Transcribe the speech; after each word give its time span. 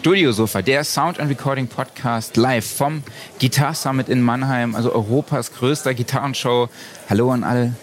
Studiosofa, 0.00 0.62
der 0.62 0.82
Sound 0.82 1.20
and 1.20 1.28
Recording 1.28 1.66
Podcast 1.66 2.38
live 2.38 2.64
vom 2.64 3.02
Guitar 3.38 3.74
Summit 3.74 4.08
in 4.08 4.22
Mannheim, 4.22 4.74
also 4.74 4.94
Europas 4.94 5.52
größter 5.52 5.92
Gitarrenshow. 5.92 6.70
Hallo 7.10 7.30
an 7.30 7.44
alle, 7.44 7.74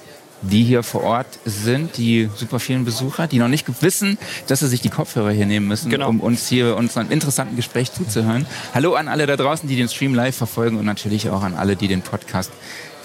die 0.42 0.64
hier 0.64 0.82
vor 0.82 1.04
Ort 1.04 1.28
sind, 1.46 1.96
die 1.98 2.28
super 2.36 2.60
vielen 2.60 2.86
Besucher, 2.86 3.28
die 3.28 3.38
noch 3.38 3.50
nicht 3.50 3.68
wissen, 3.84 4.18
dass 4.48 4.62
sie 4.62 4.68
sich 4.68 4.82
die 4.82 4.90
Kopfhörer 4.90 5.30
hier 5.30 5.46
nehmen 5.46 5.68
müssen, 5.68 5.92
Genau. 5.92 6.10
um 6.10 6.20
uns 6.20 6.48
hier 6.48 6.76
unseren 6.76 7.12
interessanten 7.12 7.56
Gespräch 7.56 7.94
zuzuhören. 7.94 8.48
Hallo 8.74 8.96
an 8.96 9.10
alle 9.10 9.28
da 9.28 9.36
draußen, 9.38 9.70
die 9.70 9.76
den 9.76 9.88
Stream 9.88 10.16
live 10.16 10.36
verfolgen 10.36 10.80
und 10.80 10.86
natürlich 10.86 11.30
auch 11.30 11.44
an 11.44 11.54
alle, 11.54 11.76
die 11.76 11.88
den 11.88 12.02
Podcast 12.02 12.52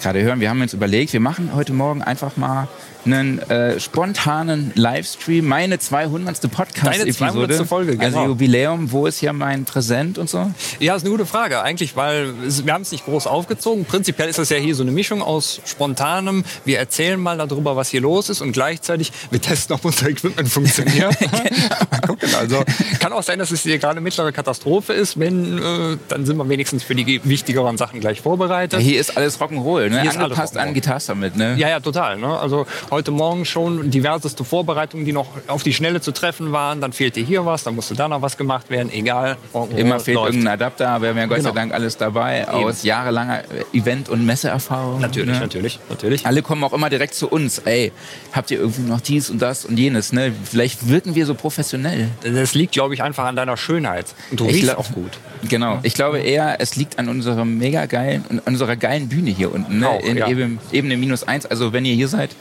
gerade 0.03 0.21
hören. 0.21 0.39
Wir 0.39 0.49
haben 0.49 0.61
uns 0.61 0.73
überlegt, 0.73 1.13
wir 1.13 1.19
machen 1.19 1.51
heute 1.55 1.73
Morgen 1.73 2.01
einfach 2.01 2.37
mal 2.37 2.67
einen 3.05 3.39
äh, 3.39 3.79
spontanen 3.79 4.71
Livestream, 4.75 5.45
meine 5.45 5.79
200. 5.79 6.49
Podcast-Episode. 6.51 6.97
Deine 6.99 7.13
200. 7.13 7.67
Folge, 7.67 7.91
genau. 7.93 8.05
Also 8.05 8.25
Jubiläum, 8.25 8.91
wo 8.91 9.07
ist 9.07 9.19
hier 9.19 9.33
mein 9.33 9.65
Präsent 9.65 10.17
und 10.17 10.29
so? 10.29 10.51
Ja, 10.79 10.95
ist 10.95 11.03
eine 11.03 11.11
gute 11.11 11.25
Frage 11.25 11.61
eigentlich, 11.61 11.95
weil 11.95 12.33
wir 12.41 12.73
haben 12.73 12.81
es 12.83 12.91
nicht 12.91 13.05
groß 13.05 13.27
aufgezogen. 13.27 13.85
Prinzipiell 13.85 14.29
ist 14.29 14.39
es 14.39 14.49
ja 14.49 14.57
hier 14.57 14.75
so 14.75 14.83
eine 14.83 14.91
Mischung 14.91 15.21
aus 15.21 15.61
spontanem. 15.65 16.43
Wir 16.65 16.79
erzählen 16.79 17.19
mal 17.19 17.37
darüber, 17.37 17.75
was 17.75 17.89
hier 17.89 18.01
los 18.01 18.29
ist 18.29 18.41
und 18.41 18.53
gleichzeitig 18.53 19.11
wir 19.31 19.41
testen, 19.41 19.75
ob 19.75 19.85
unser 19.85 20.09
Equipment 20.09 20.49
funktioniert. 20.49 21.15
mal 21.91 22.01
gucken. 22.07 22.29
Also 22.39 22.63
kann 22.99 23.11
auch 23.11 23.23
sein, 23.23 23.39
dass 23.39 23.51
es 23.51 23.63
hier 23.63 23.79
gerade 23.79 23.93
eine 23.93 24.01
mittlere 24.01 24.31
Katastrophe 24.31 24.93
ist. 24.93 25.19
Wenn, 25.19 25.57
äh, 25.57 25.97
dann 26.07 26.25
sind 26.25 26.37
wir 26.37 26.47
wenigstens 26.47 26.83
für 26.83 26.95
die 26.95 27.21
wichtigeren 27.23 27.77
Sachen 27.77 27.99
gleich 27.99 28.21
vorbereitet. 28.21 28.79
Hier 28.79 28.99
ist 28.99 29.17
alles 29.17 29.39
Rock'n'Roll, 29.39 29.89
ne? 29.89 29.92
Alles 29.99 30.17
Angepasst 30.17 30.57
an. 30.57 30.73
Guitar 30.73 30.99
Summit, 30.99 31.35
ne? 31.35 31.55
Ja, 31.57 31.69
ja, 31.69 31.79
total. 31.79 32.17
Ne? 32.17 32.27
Also 32.39 32.65
heute 32.91 33.11
Morgen 33.11 33.45
schon 33.45 33.89
diverseste 33.91 34.43
Vorbereitungen, 34.43 35.05
die 35.05 35.13
noch 35.13 35.27
auf 35.47 35.63
die 35.63 35.73
Schnelle 35.73 36.01
zu 36.01 36.11
treffen 36.11 36.51
waren. 36.51 36.81
Dann 36.81 36.93
fehlte 36.93 37.19
hier 37.19 37.45
was, 37.45 37.63
dann 37.63 37.75
musste 37.75 37.93
da 37.95 38.07
noch 38.07 38.21
was 38.21 38.37
gemacht 38.37 38.69
werden. 38.69 38.91
Egal. 38.91 39.37
Immer 39.75 39.99
fehlt 39.99 40.15
läuft. 40.15 40.29
irgendein 40.33 40.53
Adapter, 40.53 40.89
aber 40.89 41.03
wir 41.03 41.09
haben 41.09 41.17
ja 41.17 41.25
Gott 41.25 41.37
sei 41.37 41.43
Genau. 41.43 41.55
Dank 41.55 41.73
alles 41.73 41.97
dabei 41.97 42.47
aus 42.47 42.83
jahrelanger 42.83 43.43
Event- 43.73 44.09
und 44.09 44.25
Messeerfahrung. 44.25 45.01
Natürlich, 45.01 45.35
ne? 45.35 45.39
natürlich, 45.39 45.79
natürlich. 45.89 46.25
Alle 46.25 46.41
kommen 46.41 46.63
auch 46.63 46.73
immer 46.73 46.89
direkt 46.89 47.13
zu 47.15 47.27
uns. 47.29 47.59
Ey, 47.59 47.91
habt 48.31 48.49
ihr 48.51 48.59
irgendwie 48.59 48.81
noch 48.81 49.01
dies 49.01 49.29
und 49.29 49.41
das 49.41 49.65
und 49.65 49.77
jenes? 49.77 50.13
Ne? 50.13 50.31
Vielleicht 50.43 50.89
wirken 50.89 51.15
wir 51.15 51.25
so 51.25 51.35
professionell. 51.35 52.09
Das 52.23 52.53
liegt, 52.55 52.73
glaube 52.73 52.93
ich, 52.93 53.03
einfach 53.03 53.25
an 53.25 53.35
deiner 53.35 53.57
Schönheit. 53.57 54.13
Und 54.31 54.39
du 54.39 54.47
Ich 54.47 54.55
riechst 54.55 54.77
auch 54.77 54.91
gut. 54.91 55.11
Genau. 55.49 55.79
Ich 55.83 55.93
glaube 55.93 56.19
eher, 56.19 56.59
es 56.61 56.75
liegt 56.75 56.99
an 56.99 57.09
unserer 57.09 57.43
mega 57.45 57.85
geilen, 57.85 58.23
an 58.29 58.39
unserer 58.45 58.75
geilen 58.75 59.09
Bühne 59.09 59.29
hier 59.31 59.53
unten, 59.53 59.79
ne? 59.79 59.89
Auch, 59.89 59.99
in 60.01 60.17
ja. 60.17 60.27
Ebene, 60.27 60.57
Ebene 60.71 60.97
minus 60.97 61.23
eins. 61.27 61.45
Also 61.45 61.73
wenn 61.73 61.83
ihr 61.85 61.95
hier 61.95 62.07
seid, 62.07 62.31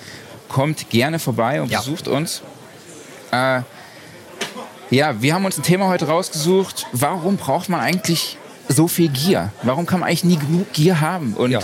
kommt 0.49 0.89
gerne 0.91 1.19
vorbei 1.19 1.61
und 1.63 1.71
Ja. 1.71 1.79
besucht 1.81 2.07
uns. 2.09 2.43
Äh, 3.33 3.63
ja, 4.91 5.21
wir 5.23 5.35
haben 5.35 5.45
uns 5.45 5.59
ein 5.59 5.63
Thema 5.63 5.89
heute 5.89 6.07
rausgesucht. 6.07 6.87
Warum 6.93 7.37
braucht 7.39 7.69
man 7.69 7.81
eigentlich 7.81 8.37
so 8.69 8.89
viel 8.89 9.09
Gier? 9.09 9.51
Warum 9.63 9.87
kann 9.87 10.01
man 10.01 10.09
eigentlich 10.09 10.25
nie 10.25 10.37
genug 10.37 10.73
Gier 10.73 11.01
haben? 11.01 11.35
Und 11.35 11.51
Ja. 11.51 11.61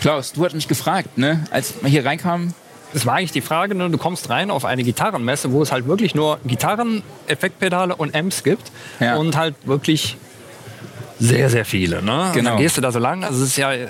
Klaus, 0.00 0.32
du 0.32 0.44
hast 0.44 0.54
mich 0.54 0.68
gefragt, 0.68 1.18
ne? 1.18 1.44
als 1.50 1.74
wir 1.82 1.90
hier 1.90 2.04
reinkamen, 2.04 2.54
Das 2.92 3.06
war 3.06 3.14
eigentlich 3.14 3.30
die 3.32 3.40
Frage, 3.40 3.74
ne? 3.76 3.88
du 3.88 3.98
kommst 3.98 4.30
rein 4.30 4.50
auf 4.50 4.64
eine 4.64 4.82
Gitarrenmesse, 4.82 5.52
wo 5.52 5.62
es 5.62 5.70
halt 5.70 5.86
wirklich 5.86 6.14
nur 6.16 6.38
Gitarren, 6.44 7.02
Effektpedale 7.28 7.94
und 7.94 8.16
Amps 8.16 8.42
gibt. 8.42 8.72
Ja. 8.98 9.14
Und 9.16 9.36
halt 9.36 9.54
wirklich 9.64 10.16
sehr, 11.20 11.50
sehr 11.50 11.64
viele. 11.64 12.02
Ne? 12.02 12.30
Genau. 12.34 12.50
Dann 12.50 12.58
gehst 12.58 12.76
du 12.76 12.80
da 12.80 12.90
so 12.90 12.98
lang. 12.98 13.22
Also 13.22 13.42
es 13.42 13.50
ist 13.50 13.56
ja, 13.56 13.72
ich 13.72 13.86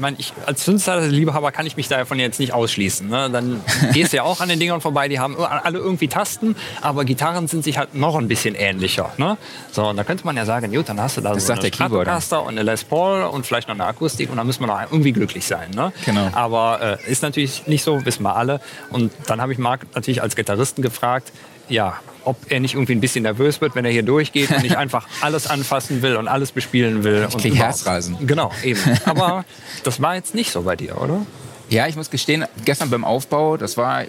meine, 0.00 0.16
ich 0.18 0.32
als 0.46 0.64
Zündstyle-Liebhaber 0.64 1.50
kann 1.50 1.66
ich 1.66 1.76
mich 1.76 1.88
davon 1.88 2.18
jetzt 2.20 2.38
nicht 2.38 2.52
ausschließen. 2.52 3.08
Ne? 3.08 3.28
Dann 3.30 3.60
gehst 3.92 4.12
du 4.12 4.18
ja 4.18 4.22
auch 4.22 4.40
an 4.40 4.48
den 4.48 4.60
Dingern 4.60 4.80
vorbei, 4.80 5.08
die 5.08 5.18
haben 5.18 5.36
alle 5.38 5.78
irgendwie 5.78 6.08
Tasten, 6.08 6.54
aber 6.80 7.04
Gitarren 7.04 7.48
sind 7.48 7.64
sich 7.64 7.78
halt 7.78 7.94
noch 7.94 8.14
ein 8.16 8.28
bisschen 8.28 8.54
ähnlicher. 8.54 9.12
Ne? 9.16 9.36
So, 9.72 9.88
und 9.88 9.96
da 9.96 10.04
könnte 10.04 10.24
man 10.24 10.36
ja 10.36 10.44
sagen, 10.44 10.72
gut, 10.72 10.88
dann 10.88 11.00
hast 11.00 11.16
du 11.16 11.20
da 11.20 11.34
Das 11.34 11.42
so 11.42 11.48
sagt 11.48 11.64
eine. 11.64 11.72
Stratocaster 11.72 12.42
und 12.42 12.50
eine 12.50 12.62
Les 12.62 12.84
Paul 12.84 13.22
und 13.22 13.44
vielleicht 13.44 13.66
noch 13.68 13.74
eine 13.74 13.84
Akustik 13.84 14.30
und 14.30 14.36
dann 14.36 14.46
müssen 14.46 14.60
wir 14.60 14.68
noch 14.68 14.80
irgendwie 14.80 15.12
glücklich 15.12 15.44
sein. 15.46 15.70
Ne? 15.74 15.92
Genau. 16.04 16.30
Aber 16.32 16.98
äh, 17.04 17.10
ist 17.10 17.22
natürlich 17.22 17.66
nicht 17.66 17.82
so, 17.82 18.04
wissen 18.04 18.22
wir 18.22 18.36
alle. 18.36 18.60
Und 18.90 19.12
dann 19.26 19.40
habe 19.40 19.52
ich 19.52 19.58
Marc 19.58 19.86
natürlich 19.94 20.22
als 20.22 20.36
Gitarristen 20.36 20.82
gefragt, 20.82 21.32
ja, 21.68 21.98
ob 22.28 22.36
er 22.50 22.60
nicht 22.60 22.74
irgendwie 22.74 22.92
ein 22.92 23.00
bisschen 23.00 23.22
nervös 23.22 23.62
wird, 23.62 23.74
wenn 23.74 23.86
er 23.86 23.90
hier 23.90 24.02
durchgeht 24.02 24.50
und 24.50 24.62
nicht 24.62 24.76
einfach 24.84 25.08
alles 25.22 25.46
anfassen 25.46 26.02
will 26.02 26.16
und 26.16 26.28
alles 26.28 26.52
bespielen 26.52 27.04
will. 27.04 27.26
Ich 27.28 27.38
krieg 27.38 27.56
Herzrasen. 27.56 28.26
Genau, 28.26 28.52
eben. 28.62 28.80
Aber 29.06 29.46
das 29.82 30.02
war 30.02 30.14
jetzt 30.14 30.34
nicht 30.34 30.50
so 30.50 30.62
bei 30.62 30.76
dir, 30.76 31.00
oder? 31.00 31.24
Ja, 31.70 31.86
ich 31.86 31.96
muss 31.96 32.10
gestehen, 32.10 32.44
gestern 32.64 32.90
beim 32.90 33.04
Aufbau, 33.04 33.56
das 33.56 33.76
war, 33.76 34.04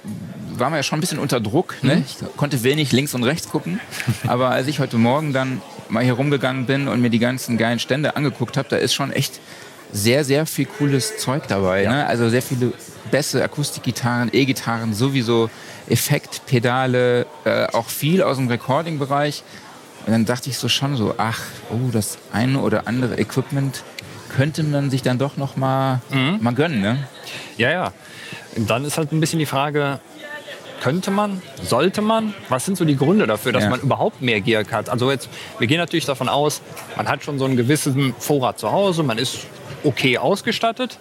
waren 0.58 0.74
wir 0.74 0.78
ja 0.78 0.84
schon 0.84 0.98
ein 0.98 1.02
bisschen 1.02 1.20
unter 1.20 1.40
Druck. 1.40 1.76
Mhm. 1.82 1.90
Ne? 1.90 2.04
Ich 2.06 2.18
konnte 2.36 2.62
wenig 2.64 2.92
links 2.92 3.14
und 3.14 3.24
rechts 3.24 3.50
gucken. 3.50 3.80
Aber 4.28 4.50
als 4.52 4.68
ich 4.68 4.80
heute 4.80 4.98
Morgen 4.98 5.32
dann 5.32 5.62
mal 5.88 6.04
hier 6.04 6.14
rumgegangen 6.14 6.66
bin 6.66 6.90
und 6.90 7.02
mir 7.02 7.10
die 7.10 7.20
ganzen 7.20 7.58
geilen 7.58 7.80
Stände 7.80 8.18
angeguckt 8.18 8.58
habe, 8.58 8.68
da 8.70 8.76
ist 8.76 8.94
schon 8.94 9.12
echt 9.12 9.40
sehr, 9.92 10.24
sehr 10.26 10.46
viel 10.46 10.66
cooles 10.66 11.18
Zeug 11.18 11.48
dabei. 11.48 11.86
Ne? 11.86 12.06
Also 12.06 12.30
sehr 12.30 12.42
viele 12.42 12.74
Bässe, 13.12 13.44
Akustikgitarren, 13.44 14.30
E-Gitarren, 14.32 14.94
sowieso 14.94 15.50
Effektpedale, 15.90 17.26
äh, 17.46 17.66
auch 17.74 17.88
viel 17.90 18.22
aus 18.24 18.38
dem 18.38 18.48
Recording-Bereich. 18.48 19.44
Und 20.06 20.14
dann 20.14 20.26
dachte 20.26 20.50
ich 20.50 20.58
so 20.58 20.70
schon 20.70 20.96
so, 20.96 21.16
ach, 21.18 21.40
oh, 21.72 21.90
das 21.92 22.18
eine 22.32 22.60
oder 22.60 22.88
andere 22.88 23.18
Equipment 23.20 23.84
könnte 24.36 24.64
man 24.64 24.90
sich 24.90 25.02
dann 25.02 25.18
doch 25.18 25.38
noch 25.38 25.58
mal, 25.58 26.02
Mhm. 26.12 26.38
mal 26.42 26.54
gönnen. 26.54 26.82
Ne? 26.82 27.08
Ja, 27.58 27.72
ja. 27.72 27.94
Und 28.56 28.70
dann 28.70 28.86
ist 28.86 28.98
halt 28.98 29.12
ein 29.12 29.20
bisschen 29.20 29.40
die 29.40 29.46
Frage, 29.46 30.00
könnte 30.82 31.12
man, 31.12 31.42
sollte 31.62 32.02
man? 32.02 32.34
Was 32.48 32.66
sind 32.66 32.78
so 32.78 32.86
die 32.86 32.96
Gründe 32.96 33.28
dafür, 33.28 33.52
dass 33.52 33.64
Ja. 33.64 33.70
man 33.70 33.82
überhaupt 33.82 34.22
mehr 34.22 34.40
Gear 34.40 34.64
hat? 34.72 34.90
Also 34.90 35.12
jetzt, 35.12 35.28
wir 35.58 35.68
gehen 35.68 35.78
natürlich 35.78 36.06
davon 36.06 36.30
aus, 36.30 36.62
man 36.96 37.08
hat 37.10 37.24
schon 37.24 37.38
so 37.38 37.46
einen 37.46 37.58
gewissen 37.58 38.14
Vorrat 38.18 38.60
zu 38.60 38.72
Hause, 38.72 39.04
man 39.04 39.18
ist 39.18 39.40
okay 39.84 40.18
ausgestattet. 40.18 40.98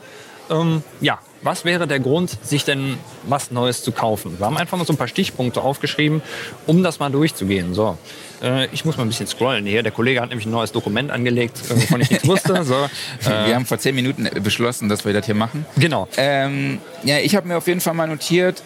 Ähm, 0.50 0.82
ja, 1.00 1.18
was 1.42 1.64
wäre 1.64 1.86
der 1.86 2.00
Grund, 2.00 2.36
sich 2.42 2.64
denn 2.64 2.96
was 3.24 3.50
Neues 3.50 3.82
zu 3.82 3.92
kaufen? 3.92 4.38
Wir 4.38 4.46
haben 4.46 4.56
einfach 4.56 4.76
mal 4.76 4.84
so 4.84 4.92
ein 4.92 4.96
paar 4.96 5.08
Stichpunkte 5.08 5.62
aufgeschrieben, 5.62 6.22
um 6.66 6.82
das 6.82 6.98
mal 6.98 7.10
durchzugehen. 7.10 7.74
So, 7.74 7.96
äh, 8.42 8.66
ich 8.72 8.84
muss 8.84 8.96
mal 8.96 9.04
ein 9.04 9.08
bisschen 9.08 9.26
scrollen 9.26 9.64
hier. 9.66 9.82
Der 9.82 9.92
Kollege 9.92 10.20
hat 10.20 10.28
nämlich 10.30 10.46
ein 10.46 10.52
neues 10.52 10.72
Dokument 10.72 11.10
angelegt, 11.10 11.58
äh, 11.70 11.76
wovon 11.76 12.00
ich 12.00 12.10
nichts 12.10 12.26
wusste. 12.28 12.64
So, 12.64 12.74
äh, 12.74 13.46
Wir 13.46 13.54
haben 13.54 13.66
vor 13.66 13.78
zehn 13.78 13.94
Minuten 13.94 14.28
beschlossen, 14.42 14.88
dass 14.88 15.04
wir 15.04 15.12
das 15.12 15.26
hier 15.26 15.34
machen. 15.34 15.64
genau. 15.76 16.08
Ähm, 16.16 16.78
ja, 17.04 17.18
ich 17.18 17.36
habe 17.36 17.46
mir 17.46 17.56
auf 17.56 17.66
jeden 17.66 17.80
Fall 17.80 17.94
mal 17.94 18.08
notiert, 18.08 18.62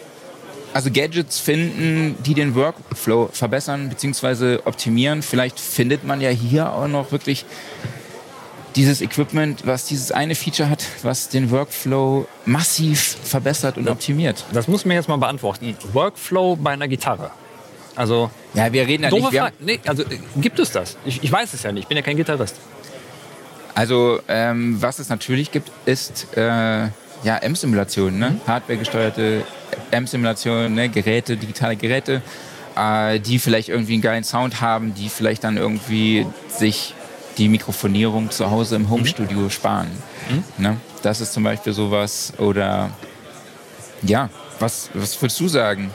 also 0.73 0.89
Gadgets 0.91 1.39
finden, 1.39 2.15
die 2.25 2.33
den 2.33 2.55
Workflow 2.55 3.29
verbessern 3.31 3.89
bzw. 3.89 4.57
optimieren. 4.65 5.21
Vielleicht 5.21 5.59
findet 5.59 6.03
man 6.03 6.19
ja 6.19 6.31
hier 6.31 6.73
auch 6.73 6.87
noch 6.87 7.11
wirklich 7.11 7.45
dieses 8.75 9.01
Equipment, 9.01 9.65
was 9.65 9.85
dieses 9.85 10.11
eine 10.11 10.35
Feature 10.35 10.69
hat, 10.69 10.83
was 11.03 11.29
den 11.29 11.51
Workflow 11.51 12.27
massiv 12.45 13.17
verbessert 13.23 13.77
und 13.77 13.87
optimiert. 13.89 14.45
Das 14.51 14.67
muss 14.67 14.85
mir 14.85 14.95
jetzt 14.95 15.07
mal 15.07 15.17
beantworten. 15.17 15.75
Workflow 15.93 16.55
bei 16.55 16.71
einer 16.71 16.87
Gitarre. 16.87 17.31
Also, 17.95 18.31
Ja, 18.53 18.71
wir 18.73 18.87
reden 18.87 19.03
ja 19.03 19.11
nicht. 19.11 19.31
Wir 19.31 19.51
Nee, 19.59 19.79
also 19.85 20.03
gibt 20.37 20.59
es 20.59 20.71
das? 20.71 20.97
Ich, 21.05 21.23
ich 21.23 21.31
weiß 21.31 21.53
es 21.53 21.63
ja 21.63 21.71
nicht. 21.71 21.83
Ich 21.83 21.87
bin 21.87 21.97
ja 21.97 22.03
kein 22.03 22.17
Gitarrist. 22.17 22.55
also, 23.75 24.19
ähm, 24.27 24.81
was 24.81 24.99
es 24.99 25.09
natürlich 25.09 25.51
gibt, 25.51 25.71
ist 25.85 26.27
äh, 26.35 26.41
ja 26.41 27.37
M-Simulationen, 27.41 28.19
ne? 28.19 28.35
Hardware-gesteuerte 28.47 29.43
M-Simulationen, 29.91 30.73
ne? 30.73 30.89
Geräte, 30.89 31.37
digitale 31.37 31.75
Geräte, 31.75 32.21
äh, 32.75 33.19
die 33.19 33.37
vielleicht 33.37 33.69
irgendwie 33.69 33.93
einen 33.93 34.01
geilen 34.01 34.23
Sound 34.23 34.61
haben, 34.61 34.95
die 34.95 35.09
vielleicht 35.09 35.43
dann 35.43 35.57
irgendwie 35.57 36.25
sich 36.47 36.95
die 37.37 37.49
Mikrofonierung 37.49 38.31
zu 38.31 38.49
Hause 38.49 38.75
im 38.75 38.89
Homestudio 38.89 39.49
sparen. 39.49 39.91
Ne? 40.57 40.77
Das 41.01 41.21
ist 41.21 41.33
zum 41.33 41.43
Beispiel 41.43 41.73
sowas. 41.73 42.33
Oder 42.37 42.91
ja, 44.01 44.29
was, 44.59 44.89
was 44.93 45.21
würdest 45.21 45.39
du 45.39 45.47
sagen? 45.47 45.91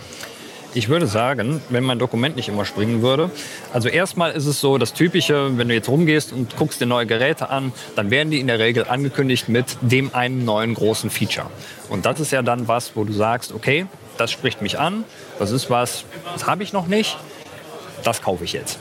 Ich 0.75 0.89
würde 0.89 1.07
sagen, 1.07 1.63
wenn 1.71 1.83
mein 1.83 1.99
Dokument 1.99 2.37
nicht 2.37 2.49
immer 2.49 2.67
springen 2.67 3.01
würde, 3.01 3.31
also 3.73 3.89
erstmal 3.89 4.33
ist 4.33 4.45
es 4.45 4.61
so, 4.61 4.77
das 4.77 4.93
Typische, 4.93 5.57
wenn 5.57 5.69
du 5.69 5.75
jetzt 5.75 5.89
rumgehst 5.89 6.33
und 6.33 6.57
guckst 6.57 6.81
dir 6.81 6.87
neue 6.87 7.07
Geräte 7.07 7.49
an, 7.49 7.73
dann 7.97 8.11
werden 8.11 8.31
die 8.31 8.39
in 8.39 8.47
der 8.49 8.59
Regel 8.59 8.85
angekündigt 8.87 9.49
mit 9.49 9.79
dem 9.81 10.15
einen 10.15 10.45
neuen 10.45 10.75
großen 10.75 11.09
Feature. 11.09 11.47
Und 11.89 12.05
das 12.05 12.21
ist 12.21 12.33
ja 12.33 12.43
dann 12.43 12.69
was, 12.69 12.95
wo 12.97 13.05
du 13.05 13.15
sagst, 13.15 13.53
okay, 13.53 13.87
das 14.19 14.31
spricht 14.31 14.61
mich 14.61 14.79
an, 14.79 15.05
das 15.39 15.53
ist 15.53 15.71
was, 15.71 16.05
das 16.35 16.47
habe 16.47 16.63
ich 16.63 16.75
noch 16.75 16.87
nicht, 16.87 17.17
das 18.05 18.21
kaufe 18.21 18.45
ich 18.45 18.53
jetzt. 18.53 18.79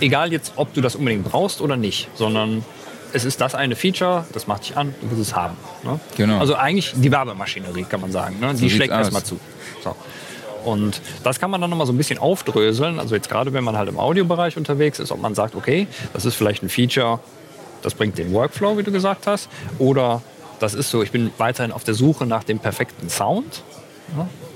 Egal 0.00 0.32
jetzt, 0.32 0.54
ob 0.56 0.74
du 0.74 0.80
das 0.80 0.96
unbedingt 0.96 1.24
brauchst 1.24 1.60
oder 1.60 1.76
nicht, 1.76 2.08
sondern 2.14 2.64
es 3.12 3.24
ist 3.24 3.40
das 3.40 3.54
eine 3.54 3.76
Feature, 3.76 4.26
das 4.32 4.46
macht 4.46 4.64
dich 4.64 4.76
an, 4.76 4.94
du 5.00 5.10
willst 5.10 5.22
es 5.22 5.36
haben. 5.36 5.56
Ne? 5.84 6.00
Genau. 6.16 6.38
Also 6.38 6.56
eigentlich 6.56 6.92
die 6.96 7.12
Werbemaschinerie, 7.12 7.84
kann 7.84 8.00
man 8.00 8.10
sagen. 8.10 8.40
Ne? 8.40 8.50
Die 8.52 8.56
sieht's 8.56 8.74
schlägt 8.74 8.92
erstmal 8.92 9.22
zu. 9.22 9.38
So. 9.82 9.94
Und 10.64 11.00
das 11.22 11.38
kann 11.38 11.50
man 11.50 11.60
dann 11.60 11.70
nochmal 11.70 11.86
so 11.86 11.92
ein 11.92 11.96
bisschen 11.96 12.18
aufdröseln. 12.18 12.98
Also 12.98 13.14
jetzt 13.14 13.28
gerade, 13.28 13.52
wenn 13.52 13.62
man 13.64 13.76
halt 13.76 13.88
im 13.88 13.98
Audiobereich 13.98 14.56
unterwegs 14.56 14.98
ist, 14.98 15.12
ob 15.12 15.20
man 15.20 15.34
sagt, 15.34 15.54
okay, 15.54 15.86
das 16.12 16.24
ist 16.24 16.34
vielleicht 16.34 16.62
ein 16.62 16.68
Feature, 16.68 17.20
das 17.82 17.94
bringt 17.94 18.18
den 18.18 18.32
Workflow, 18.32 18.76
wie 18.78 18.82
du 18.82 18.90
gesagt 18.90 19.26
hast. 19.26 19.48
Oder 19.78 20.22
das 20.58 20.74
ist 20.74 20.90
so, 20.90 21.02
ich 21.02 21.10
bin 21.10 21.30
weiterhin 21.38 21.70
auf 21.70 21.84
der 21.84 21.94
Suche 21.94 22.26
nach 22.26 22.44
dem 22.44 22.58
perfekten 22.58 23.08
Sound. 23.10 23.62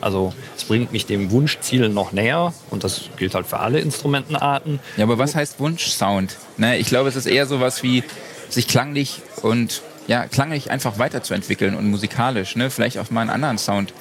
Also 0.00 0.32
es 0.56 0.64
bringt 0.64 0.92
mich 0.92 1.06
dem 1.06 1.30
Wunschziel 1.30 1.88
noch 1.88 2.12
näher 2.12 2.52
und 2.70 2.84
das 2.84 3.02
gilt 3.16 3.34
halt 3.34 3.46
für 3.46 3.58
alle 3.58 3.80
Instrumentenarten. 3.80 4.78
Ja, 4.96 5.04
aber 5.04 5.18
was 5.18 5.34
heißt 5.34 5.58
Wunschsound? 5.58 6.36
Ne, 6.56 6.78
ich 6.78 6.86
glaube, 6.86 7.08
es 7.08 7.16
ist 7.16 7.26
eher 7.26 7.46
sowas 7.46 7.82
wie 7.82 8.04
sich 8.48 8.68
klanglich 8.68 9.22
und 9.42 9.82
ja, 10.06 10.26
klanglich 10.26 10.70
einfach 10.70 10.98
weiterzuentwickeln 10.98 11.74
und 11.74 11.88
musikalisch, 11.90 12.56
ne? 12.56 12.70
vielleicht 12.70 12.98
auch 12.98 13.10
mal 13.10 13.22
einen 13.22 13.30
anderen 13.30 13.58
Sound 13.58 13.92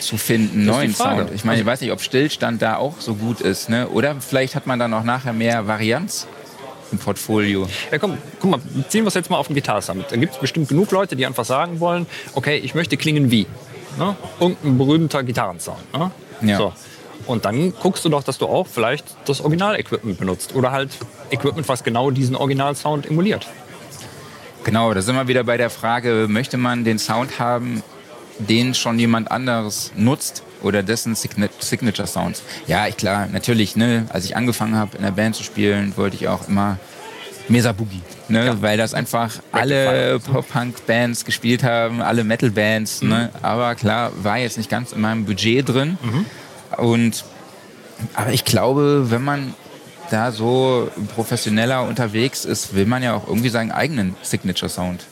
zu 0.00 0.16
finden, 0.16 0.64
neuen 0.64 0.92
Sound. 0.92 1.30
Ich 1.32 1.44
meine, 1.44 1.60
ich 1.60 1.66
weiß 1.66 1.80
nicht, 1.80 1.92
ob 1.92 2.00
Stillstand 2.00 2.60
da 2.60 2.76
auch 2.76 2.94
so 2.98 3.14
gut 3.14 3.40
ist, 3.40 3.68
ne? 3.68 3.88
oder 3.88 4.20
vielleicht 4.20 4.56
hat 4.56 4.66
man 4.66 4.78
dann 4.78 4.92
auch 4.92 5.04
nachher 5.04 5.32
mehr 5.32 5.66
Varianz 5.68 6.26
im 6.90 6.98
Portfolio. 6.98 7.68
Ja, 7.92 7.98
komm, 7.98 8.18
guck 8.40 8.50
mal, 8.50 8.60
ziehen 8.88 9.04
wir 9.04 9.08
es 9.08 9.14
jetzt 9.14 9.30
mal 9.30 9.36
auf 9.36 9.46
den 9.46 9.54
Gitarre-Summit. 9.54 10.06
Da 10.10 10.16
gibt 10.16 10.34
es 10.34 10.40
bestimmt 10.40 10.68
genug 10.68 10.90
Leute, 10.90 11.14
die 11.14 11.24
einfach 11.24 11.44
sagen 11.44 11.78
wollen, 11.78 12.06
okay, 12.34 12.56
ich 12.56 12.74
möchte 12.74 12.96
klingen 12.96 13.30
wie. 13.30 13.46
Ne? 13.98 14.16
Irgendein 14.40 14.78
berühmter 14.78 15.22
Gitarrensound. 15.22 15.92
Ne? 15.92 16.10
Ja. 16.42 16.58
So. 16.58 16.72
Und 17.26 17.44
dann 17.44 17.72
guckst 17.80 18.04
du 18.04 18.08
doch, 18.08 18.22
dass 18.22 18.38
du 18.38 18.46
auch 18.46 18.66
vielleicht 18.66 19.04
das 19.24 19.40
Original-Equipment 19.40 20.18
benutzt 20.18 20.54
oder 20.54 20.72
halt 20.72 20.90
Equipment, 21.30 21.68
was 21.68 21.82
genau 21.82 22.10
diesen 22.10 22.36
Original-Sound 22.36 23.06
emuliert. 23.06 23.46
Genau, 24.64 24.92
da 24.92 25.02
sind 25.02 25.14
wir 25.14 25.28
wieder 25.28 25.44
bei 25.44 25.56
der 25.56 25.70
Frage, 25.70 26.26
möchte 26.28 26.56
man 26.56 26.84
den 26.84 26.98
Sound 26.98 27.38
haben, 27.38 27.82
den 28.38 28.74
schon 28.74 28.98
jemand 28.98 29.30
anderes 29.30 29.92
nutzt 29.96 30.42
oder 30.62 30.82
dessen 30.82 31.14
Signature 31.14 32.08
Sounds? 32.08 32.42
Ja, 32.66 32.86
ich 32.86 32.96
klar, 32.96 33.28
natürlich, 33.30 33.76
ne, 33.76 34.06
als 34.10 34.24
ich 34.24 34.36
angefangen 34.36 34.76
habe 34.76 34.96
in 34.96 35.02
der 35.02 35.12
Band 35.12 35.36
zu 35.36 35.42
spielen, 35.44 35.96
wollte 35.96 36.16
ich 36.16 36.28
auch 36.28 36.48
immer 36.48 36.78
Mesa 37.48 37.72
Boogie, 37.72 38.00
ne, 38.28 38.46
ja. 38.46 38.62
weil 38.62 38.78
das 38.78 38.94
einfach 38.94 39.30
alle 39.52 40.18
Pop-Punk-Bands 40.20 41.24
gespielt 41.24 41.62
haben, 41.62 42.00
alle 42.00 42.24
Metal-Bands, 42.24 43.02
mhm. 43.02 43.08
ne, 43.08 43.30
aber 43.42 43.74
klar, 43.74 44.12
war 44.22 44.38
jetzt 44.38 44.56
nicht 44.56 44.70
ganz 44.70 44.92
in 44.92 45.00
meinem 45.00 45.24
Budget 45.24 45.68
drin 45.68 45.98
mhm. 46.02 46.26
und 46.78 47.24
aber 48.14 48.32
ich 48.32 48.44
glaube, 48.44 49.10
wenn 49.10 49.22
man 49.22 49.54
da 50.10 50.32
so 50.32 50.90
professioneller 51.14 51.82
unterwegs 51.82 52.44
ist, 52.44 52.74
will 52.74 52.86
man 52.86 53.02
ja 53.02 53.14
auch 53.14 53.26
irgendwie 53.26 53.48
seinen 53.48 53.72
eigenen 53.72 54.14
Signature 54.22 54.68
Sound. 54.68 55.06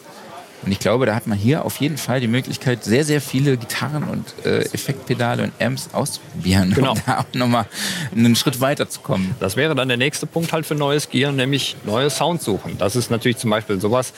Und 0.64 0.70
ich 0.70 0.78
glaube, 0.78 1.06
da 1.06 1.14
hat 1.14 1.26
man 1.26 1.36
hier 1.36 1.64
auf 1.64 1.78
jeden 1.78 1.96
Fall 1.96 2.20
die 2.20 2.28
Möglichkeit, 2.28 2.84
sehr, 2.84 3.04
sehr 3.04 3.20
viele 3.20 3.56
Gitarren 3.56 4.04
und 4.04 4.46
äh, 4.46 4.60
Effektpedale 4.72 5.44
und 5.44 5.52
Amps 5.60 5.90
auszuprobieren, 5.92 6.72
genau. 6.72 6.92
um 6.92 7.00
da 7.04 7.18
auch 7.18 7.34
nochmal 7.34 7.66
einen 8.14 8.36
Schritt 8.36 8.60
weiter 8.60 8.88
zu 8.88 9.00
kommen. 9.00 9.34
Das 9.40 9.56
wäre 9.56 9.74
dann 9.74 9.88
der 9.88 9.96
nächste 9.96 10.26
Punkt 10.26 10.52
halt 10.52 10.64
für 10.64 10.74
neues 10.74 11.10
Gear, 11.10 11.32
nämlich 11.32 11.76
neue 11.84 12.10
Sounds 12.10 12.44
suchen. 12.44 12.76
Das 12.78 12.94
ist 12.94 13.10
natürlich 13.10 13.38
zum 13.38 13.50
Beispiel 13.50 13.80
sowas, 13.80 14.12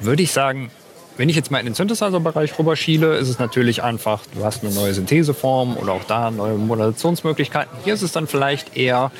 würde 0.00 0.22
ich 0.22 0.32
sagen, 0.32 0.70
wenn 1.16 1.28
ich 1.28 1.36
jetzt 1.36 1.50
mal 1.50 1.58
in 1.58 1.66
den 1.66 1.74
Synthesizer-Bereich 1.74 2.58
rüberschiele, 2.58 3.16
ist 3.16 3.28
es 3.28 3.38
natürlich 3.38 3.82
einfach, 3.82 4.22
du 4.34 4.44
hast 4.44 4.64
eine 4.64 4.72
neue 4.72 4.94
Syntheseform 4.94 5.76
oder 5.76 5.92
auch 5.92 6.04
da 6.04 6.30
neue 6.30 6.54
Modulationsmöglichkeiten. 6.54 7.70
Hier 7.84 7.94
ist 7.94 8.02
es 8.02 8.12
dann 8.12 8.26
vielleicht 8.26 8.76
eher 8.76 9.10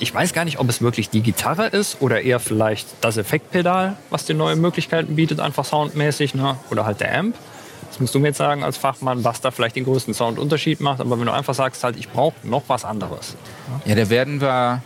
ich 0.00 0.14
weiß 0.14 0.32
gar 0.32 0.44
nicht, 0.44 0.58
ob 0.58 0.68
es 0.68 0.82
wirklich 0.82 1.10
die 1.10 1.22
Gitarre 1.22 1.66
ist 1.66 2.00
oder 2.00 2.22
eher 2.22 2.40
vielleicht 2.40 2.86
das 3.00 3.16
Effektpedal, 3.16 3.96
was 4.10 4.24
dir 4.24 4.34
neue 4.34 4.56
Möglichkeiten 4.56 5.16
bietet, 5.16 5.40
einfach 5.40 5.64
soundmäßig, 5.64 6.34
ne? 6.34 6.56
oder 6.70 6.84
halt 6.84 7.00
der 7.00 7.16
Amp. 7.16 7.36
Das 7.88 8.00
musst 8.00 8.14
du 8.14 8.18
mir 8.18 8.28
jetzt 8.28 8.38
sagen 8.38 8.64
als 8.64 8.76
Fachmann, 8.76 9.22
was 9.22 9.40
da 9.40 9.52
vielleicht 9.52 9.76
den 9.76 9.84
größten 9.84 10.14
Soundunterschied 10.14 10.80
macht. 10.80 11.00
Aber 11.00 11.18
wenn 11.18 11.26
du 11.26 11.32
einfach 11.32 11.54
sagst, 11.54 11.84
halt, 11.84 11.96
ich 11.96 12.08
brauche 12.08 12.34
noch 12.42 12.64
was 12.66 12.84
anderes. 12.84 13.36
Ja, 13.84 13.94
da 13.94 14.10
werden 14.10 14.40
wir 14.40 14.82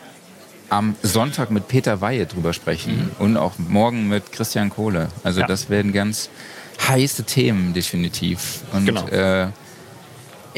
am 0.69 0.95
Sonntag 1.03 1.51
mit 1.51 1.69
Peter 1.69 2.03
Weihe 2.03 2.27
drüber 2.27 2.53
sprechen 2.53 3.11
mhm. 3.19 3.25
und 3.25 3.37
auch 3.39 3.53
morgen 3.59 4.09
mit 4.09 4.31
Christian 4.33 4.69
Kohle. 4.69 5.09
Also 5.25 5.41
ja. 5.41 5.47
das 5.47 5.71
werden 5.71 5.93
ganz 5.95 6.29
heiße 6.87 7.25
Themen 7.25 7.73
definitiv. 7.73 8.61
Und 8.73 8.85
genau. 8.85 9.07
äh, 9.09 9.49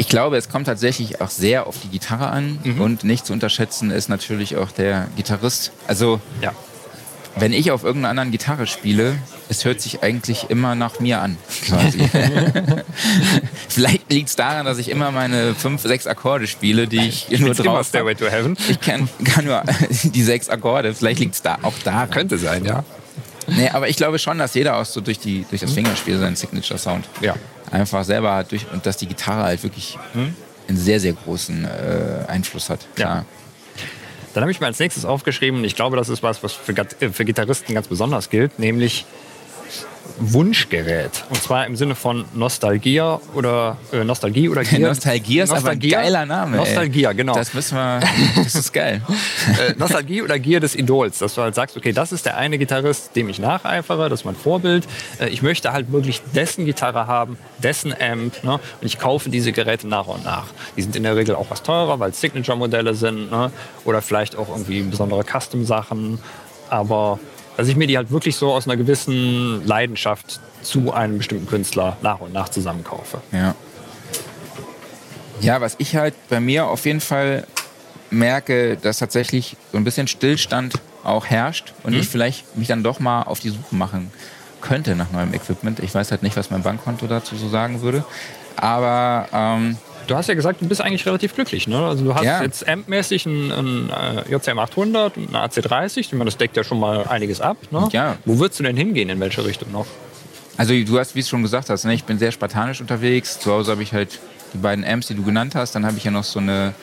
ich 0.00 0.08
glaube, 0.08 0.38
es 0.38 0.48
kommt 0.48 0.64
tatsächlich 0.64 1.20
auch 1.20 1.28
sehr 1.28 1.66
auf 1.66 1.76
die 1.82 1.88
Gitarre 1.88 2.28
an 2.28 2.58
mhm. 2.64 2.80
und 2.80 3.04
nicht 3.04 3.26
zu 3.26 3.34
unterschätzen 3.34 3.90
ist 3.90 4.08
natürlich 4.08 4.56
auch 4.56 4.72
der 4.72 5.08
Gitarrist. 5.14 5.72
Also, 5.86 6.22
ja. 6.40 6.54
wenn 7.36 7.52
ich 7.52 7.70
auf 7.70 7.84
irgendeiner 7.84 8.08
anderen 8.08 8.30
Gitarre 8.30 8.66
spiele, 8.66 9.18
es 9.50 9.66
hört 9.66 9.82
sich 9.82 10.02
eigentlich 10.02 10.48
immer 10.48 10.74
nach 10.74 11.00
mir 11.00 11.20
an, 11.20 11.36
quasi. 11.66 11.98
Vielleicht 13.68 14.10
liegt 14.10 14.30
es 14.30 14.36
daran, 14.36 14.64
dass 14.64 14.78
ich 14.78 14.88
immer 14.88 15.10
meine 15.10 15.54
fünf, 15.54 15.82
sechs 15.82 16.06
Akkorde 16.06 16.46
spiele, 16.46 16.88
die 16.88 17.06
ich 17.06 17.38
nur 17.38 17.52
drauf 17.52 17.86
Stairway 17.86 18.14
to 18.14 18.24
Heaven. 18.24 18.56
Ich 18.70 18.80
kann, 18.80 19.06
kann 19.24 19.44
nur 19.44 19.62
die 19.90 20.22
sechs 20.22 20.48
Akkorde. 20.48 20.94
Vielleicht 20.94 21.20
liegt 21.20 21.34
es 21.34 21.42
da 21.42 21.58
auch 21.60 21.74
daran. 21.84 22.08
Könnte 22.08 22.38
sein, 22.38 22.64
ja. 22.64 22.84
Nee, 23.48 23.68
aber 23.68 23.90
ich 23.90 23.96
glaube 23.96 24.18
schon, 24.18 24.38
dass 24.38 24.54
jeder 24.54 24.78
auch 24.78 24.86
so 24.86 25.02
durch, 25.02 25.18
die, 25.18 25.44
durch 25.50 25.60
das 25.60 25.72
Fingerspiel 25.72 26.18
seinen 26.18 26.36
Signature-Sound 26.36 27.06
ja 27.20 27.34
einfach 27.70 28.04
selber 28.04 28.44
durch 28.48 28.66
und 28.72 28.86
dass 28.86 28.96
die 28.96 29.06
Gitarre 29.06 29.44
halt 29.44 29.62
wirklich 29.62 29.98
hm? 30.12 30.34
einen 30.68 30.78
sehr, 30.78 31.00
sehr 31.00 31.12
großen 31.12 31.64
äh, 31.64 32.28
Einfluss 32.28 32.70
hat. 32.70 32.80
Klar. 32.94 33.16
Ja. 33.16 33.24
Dann 34.34 34.42
habe 34.42 34.52
ich 34.52 34.60
mir 34.60 34.66
als 34.66 34.78
nächstes 34.78 35.04
aufgeschrieben, 35.04 35.64
ich 35.64 35.74
glaube, 35.74 35.96
das 35.96 36.08
ist 36.08 36.22
was, 36.22 36.42
was 36.42 36.52
für, 36.52 36.72
äh, 36.72 37.10
für 37.10 37.24
Gitarristen 37.24 37.74
ganz 37.74 37.88
besonders 37.88 38.30
gilt, 38.30 38.58
nämlich 38.58 39.04
Wunschgerät. 40.20 41.24
Und 41.30 41.42
zwar 41.42 41.66
im 41.66 41.76
Sinne 41.76 41.94
von 41.94 42.24
Nostalgia 42.34 43.20
oder 43.34 43.78
äh, 43.92 44.04
Nostalgie 44.04 44.48
oder 44.48 44.62
Gier. 44.62 44.78
Nostalgia 44.88 45.44
ist 45.44 45.50
Nostalgia, 45.50 45.98
aber 45.98 46.06
ein 46.06 46.12
geiler 46.12 46.26
Name. 46.26 46.56
Nostalgia, 46.58 47.10
ey. 47.10 47.16
genau. 47.16 47.34
Das 47.34 47.54
wissen 47.54 47.76
wir. 47.76 48.00
Das 48.36 48.54
ist 48.54 48.72
geil. 48.72 49.02
äh, 49.58 49.74
Nostalgie 49.76 50.22
oder 50.22 50.38
Gier 50.38 50.60
des 50.60 50.74
Idols, 50.74 51.18
dass 51.18 51.34
du 51.34 51.42
halt 51.42 51.54
sagst, 51.54 51.76
okay, 51.76 51.92
das 51.92 52.12
ist 52.12 52.26
der 52.26 52.36
eine 52.36 52.58
Gitarrist, 52.58 53.16
dem 53.16 53.28
ich 53.28 53.38
nacheifere, 53.38 54.08
das 54.08 54.20
ist 54.20 54.24
mein 54.24 54.36
Vorbild. 54.36 54.86
Äh, 55.18 55.28
ich 55.28 55.42
möchte 55.42 55.72
halt 55.72 55.90
wirklich 55.92 56.22
dessen 56.34 56.66
Gitarre 56.66 57.06
haben, 57.06 57.38
dessen 57.58 57.92
Amp. 57.92 58.44
Ne? 58.44 58.54
Und 58.54 58.86
ich 58.86 58.98
kaufe 58.98 59.30
diese 59.30 59.52
Geräte 59.52 59.88
nach 59.88 60.06
und 60.06 60.24
nach. 60.24 60.46
Die 60.76 60.82
sind 60.82 60.96
in 60.96 61.02
der 61.02 61.16
Regel 61.16 61.34
auch 61.34 61.50
was 61.50 61.62
teurer, 61.62 61.98
weil 61.98 62.10
es 62.10 62.20
Signature-Modelle 62.20 62.94
sind 62.94 63.30
ne? 63.30 63.50
oder 63.84 64.02
vielleicht 64.02 64.36
auch 64.36 64.48
irgendwie 64.48 64.82
besondere 64.82 65.24
Custom-Sachen. 65.24 66.18
Aber 66.68 67.18
dass 67.60 67.68
ich 67.68 67.76
mir 67.76 67.86
die 67.86 67.98
halt 67.98 68.10
wirklich 68.10 68.36
so 68.36 68.54
aus 68.54 68.66
einer 68.66 68.78
gewissen 68.78 69.66
Leidenschaft 69.66 70.40
zu 70.62 70.94
einem 70.94 71.18
bestimmten 71.18 71.46
Künstler 71.46 71.98
nach 72.00 72.18
und 72.20 72.32
nach 72.32 72.48
zusammenkaufe. 72.48 73.20
Ja. 73.32 73.54
Ja, 75.42 75.60
was 75.60 75.74
ich 75.76 75.94
halt 75.94 76.14
bei 76.30 76.40
mir 76.40 76.64
auf 76.66 76.86
jeden 76.86 77.02
Fall 77.02 77.46
merke, 78.08 78.78
dass 78.78 78.98
tatsächlich 78.98 79.58
so 79.72 79.76
ein 79.76 79.84
bisschen 79.84 80.08
Stillstand 80.08 80.72
auch 81.04 81.26
herrscht 81.26 81.74
und 81.82 81.92
mhm. 81.92 82.00
ich 82.00 82.08
vielleicht 82.08 82.56
mich 82.56 82.68
dann 82.68 82.82
doch 82.82 82.98
mal 82.98 83.24
auf 83.24 83.40
die 83.40 83.50
Suche 83.50 83.74
machen 83.74 84.10
könnte 84.62 84.96
nach 84.96 85.10
neuem 85.10 85.34
Equipment. 85.34 85.80
Ich 85.80 85.94
weiß 85.94 86.12
halt 86.12 86.22
nicht, 86.22 86.38
was 86.38 86.50
mein 86.50 86.62
Bankkonto 86.62 87.08
dazu 87.08 87.36
so 87.36 87.50
sagen 87.50 87.82
würde. 87.82 88.06
Aber 88.56 89.28
ähm, 89.34 89.76
du 90.10 90.16
hast 90.16 90.28
ja 90.28 90.34
gesagt, 90.34 90.60
du 90.60 90.66
bist 90.66 90.80
eigentlich 90.80 91.06
relativ 91.06 91.34
glücklich. 91.34 91.68
Ne? 91.68 91.78
Also 91.78 92.04
du 92.04 92.14
hast 92.14 92.24
ja. 92.24 92.42
jetzt 92.42 92.68
ampmäßig 92.68 93.26
einen, 93.26 93.52
einen 93.52 93.90
äh, 93.90 94.30
JCM 94.30 94.58
800 94.58 95.16
und 95.16 95.34
einen 95.34 95.48
AC30. 95.48 95.98
Ich 95.98 96.12
meine, 96.12 96.24
das 96.24 96.36
deckt 96.36 96.56
ja 96.56 96.64
schon 96.64 96.80
mal 96.80 97.06
einiges 97.06 97.40
ab. 97.40 97.56
Ne? 97.70 97.88
Ja. 97.92 98.16
Wo 98.24 98.38
würdest 98.38 98.58
du 98.58 98.64
denn 98.64 98.76
hingehen? 98.76 99.08
In 99.08 99.20
welche 99.20 99.44
Richtung 99.44 99.70
noch? 99.70 99.86
Also 100.56 100.74
du 100.74 100.98
hast, 100.98 101.14
wie 101.14 101.20
du 101.20 101.26
schon 101.26 101.42
gesagt 101.42 101.70
hast, 101.70 101.84
ne, 101.84 101.94
ich 101.94 102.04
bin 102.04 102.18
sehr 102.18 102.32
spartanisch 102.32 102.80
unterwegs. 102.80 103.38
Zu 103.38 103.52
Hause 103.52 103.70
habe 103.70 103.82
ich 103.82 103.92
halt 103.92 104.18
die 104.52 104.58
beiden 104.58 104.84
Amps, 104.84 105.06
die 105.06 105.14
du 105.14 105.22
genannt 105.22 105.54
hast. 105.54 105.74
Dann 105.74 105.86
habe 105.86 105.96
ich 105.96 106.04
ja 106.04 106.10
noch 106.10 106.24
so 106.24 106.40
eine 106.40 106.74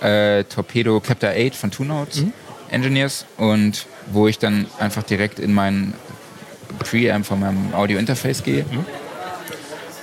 äh, 0.00 0.44
Torpedo 0.44 1.00
Captor 1.00 1.30
8 1.30 1.54
von 1.54 1.70
Two 1.70 1.84
Notes 1.84 2.22
mhm. 2.22 2.32
Engineers 2.70 3.26
und 3.36 3.86
wo 4.12 4.28
ich 4.28 4.38
dann 4.38 4.66
einfach 4.78 5.02
direkt 5.02 5.40
in 5.40 5.52
meinen 5.52 5.94
Preamp 6.78 7.26
von 7.26 7.40
meinem 7.40 7.74
Audio-Interface 7.74 8.44
gehe. 8.44 8.64
Mhm 8.70 8.84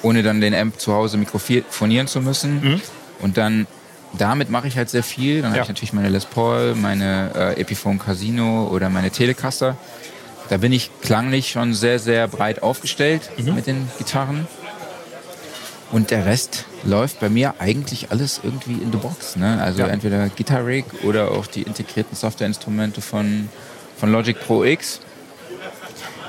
ohne 0.04 0.22
dann 0.22 0.40
den 0.42 0.54
Amp 0.54 0.80
zu 0.80 0.94
Hause 0.94 1.18
mikrofonieren 1.18 2.08
zu 2.08 2.22
müssen. 2.22 2.62
Mhm. 2.62 2.82
Und 3.20 3.38
dann 3.38 3.68
damit 4.18 4.50
mache 4.50 4.68
ich 4.68 4.78
halt 4.78 4.90
sehr 4.90 5.04
viel. 5.04 5.42
Dann 5.42 5.52
ja. 5.52 5.58
habe 5.58 5.64
ich 5.64 5.70
natürlich 5.70 5.94
meine 5.94 6.10
Les 6.10 6.26
Paul, 6.26 6.76
meine 6.76 7.32
äh, 7.36 7.62
Epiphone 7.62 7.98
Casino 7.98 8.68
oder 8.68 8.90
meine 8.90 9.10
Telecaster. 9.10 9.76
Da 10.50 10.58
bin 10.58 10.72
ich 10.72 10.92
klanglich 11.02 11.50
schon 11.50 11.74
sehr, 11.74 12.00
sehr 12.00 12.28
breit 12.28 12.62
aufgestellt 12.62 13.30
mhm. 13.38 13.56
mit 13.56 13.66
den 13.66 13.90
Gitarren. 13.98 14.48
Und 15.92 16.10
der 16.12 16.26
Rest 16.26 16.66
läuft 16.84 17.20
bei 17.20 17.30
mir 17.30 17.56
eigentlich 17.60 18.12
alles 18.12 18.42
irgendwie 18.44 18.74
in 18.74 18.92
the 18.92 18.98
box. 18.98 19.36
Ne? 19.36 19.62
Also 19.62 19.82
ja. 19.82 19.88
entweder 19.88 20.28
Guitar 20.30 20.66
Rig 20.66 20.86
oder 21.04 21.32
auch 21.32 21.48
die 21.48 21.62
integrierten 21.62 22.16
Softwareinstrumente 22.16 23.02
von, 23.02 23.50
von 23.98 24.12
Logic 24.12 24.40
Pro 24.40 24.64
X. 24.64 25.00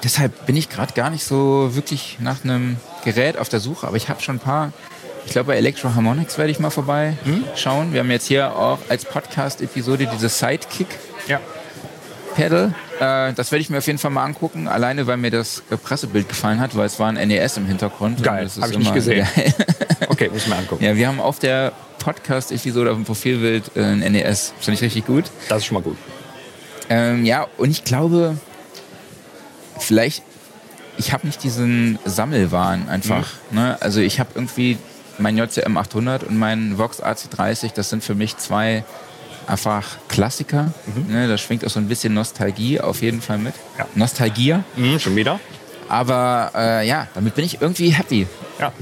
Deshalb 0.03 0.45
bin 0.45 0.55
ich 0.57 0.69
gerade 0.69 0.93
gar 0.93 1.09
nicht 1.09 1.25
so 1.25 1.75
wirklich 1.75 2.19
nach 2.21 2.45
einem 2.45 2.77
Gerät 3.05 3.39
auf 3.39 3.49
der 3.49 3.61
Suche, 3.61 3.87
aber 3.87 3.97
ich 3.97 4.09
habe 4.09 4.21
schon 4.23 4.37
ein 4.37 4.41
paar. 4.41 4.73
Ich 5.27 5.33
glaube, 5.33 5.49
bei 5.49 5.57
Electro 5.57 5.95
Harmonics 5.95 6.37
werde 6.37 6.51
ich 6.51 6.59
mal 6.59 6.71
vorbeischauen. 6.71 7.87
Hm? 7.87 7.93
Wir 7.93 8.01
haben 8.01 8.11
jetzt 8.11 8.27
hier 8.27 8.55
auch 8.55 8.79
als 8.89 9.07
Podcast-Episode 9.07 10.07
diese 10.13 10.29
Sidekick. 10.29 10.89
Ja. 11.27 11.41
Pedal. 12.35 12.75
Äh, 13.01 13.33
das 13.33 13.51
werde 13.51 13.63
ich 13.63 13.71
mir 13.71 13.79
auf 13.79 13.87
jeden 13.87 13.99
Fall 13.99 14.11
mal 14.11 14.25
angucken, 14.25 14.69
alleine 14.69 15.07
weil 15.07 15.17
mir 15.17 15.31
das 15.31 15.63
Pressebild 15.83 16.29
gefallen 16.29 16.61
hat, 16.61 16.77
weil 16.77 16.87
es 16.87 16.99
war 16.99 17.09
ein 17.09 17.29
NES 17.29 17.57
im 17.57 17.67
Hintergrund. 17.67 18.23
Geil, 18.23 18.51
habe 18.61 18.73
ich 18.73 18.79
nicht 18.79 18.93
gesehen. 18.95 19.27
okay, 20.09 20.29
muss 20.31 20.43
ich 20.43 20.49
mir 20.49 20.57
angucken. 20.57 20.85
Ja, 20.85 20.97
wir 20.97 21.07
haben 21.09 21.21
auf 21.21 21.39
der 21.39 21.73
Podcast-Episode 22.01 22.91
auf 22.91 22.97
dem 22.97 23.05
Profilbild 23.05 23.71
äh, 23.77 23.83
ein 23.83 24.01
NES. 24.01 24.53
Finde 24.61 24.77
ich 24.77 24.83
richtig 24.83 25.07
gut. 25.07 25.25
Das 25.49 25.59
ist 25.59 25.67
schon 25.67 25.77
mal 25.77 25.83
gut. 25.83 25.97
Ähm, 26.91 27.25
ja, 27.25 27.47
und 27.57 27.71
ich 27.71 27.85
glaube, 27.85 28.37
vielleicht 29.79 30.23
ich 30.97 31.13
habe 31.13 31.27
nicht 31.27 31.43
diesen 31.43 31.99
Sammelwahn 32.05 32.89
einfach. 32.89 33.33
Mhm. 33.51 33.59
Ne? 33.59 33.79
Also 33.81 34.01
ich 34.01 34.21
habe 34.21 34.31
irgendwie 34.35 34.79
mein 35.19 35.37
JCM 35.37 35.77
800 35.77 36.25
und 36.25 36.39
mein 36.39 36.79
Vox 36.79 37.03
AC30, 37.03 37.73
das 37.75 37.91
sind 37.91 38.03
für 38.03 38.15
mich 38.15 38.37
zwei 38.37 38.85
einfach 39.47 39.97
Klassiker. 40.09 40.73
Mhm. 40.87 41.13
Ne, 41.13 41.29
da 41.29 41.39
schwingt 41.39 41.65
auch 41.65 41.71
so 41.71 41.81
ein 41.81 41.89
bisschen 41.89 42.15
Nostalgie 42.15 42.81
auf 42.81 43.03
jeden 43.03 43.21
Fall 43.21 43.39
mit. 43.39 43.55
Ja. 43.79 43.87
Nostalgie. 43.95 44.57
Mhm, 44.77 44.99
schon 44.99 45.17
wieder. 45.17 45.41
Aber 45.89 46.51
äh, 46.55 46.87
ja, 46.87 47.09
damit 47.15 47.35
bin 47.35 47.45
ich 47.45 47.61
irgendwie 47.61 47.91
happy. 47.91 48.27
Ja. 48.59 48.73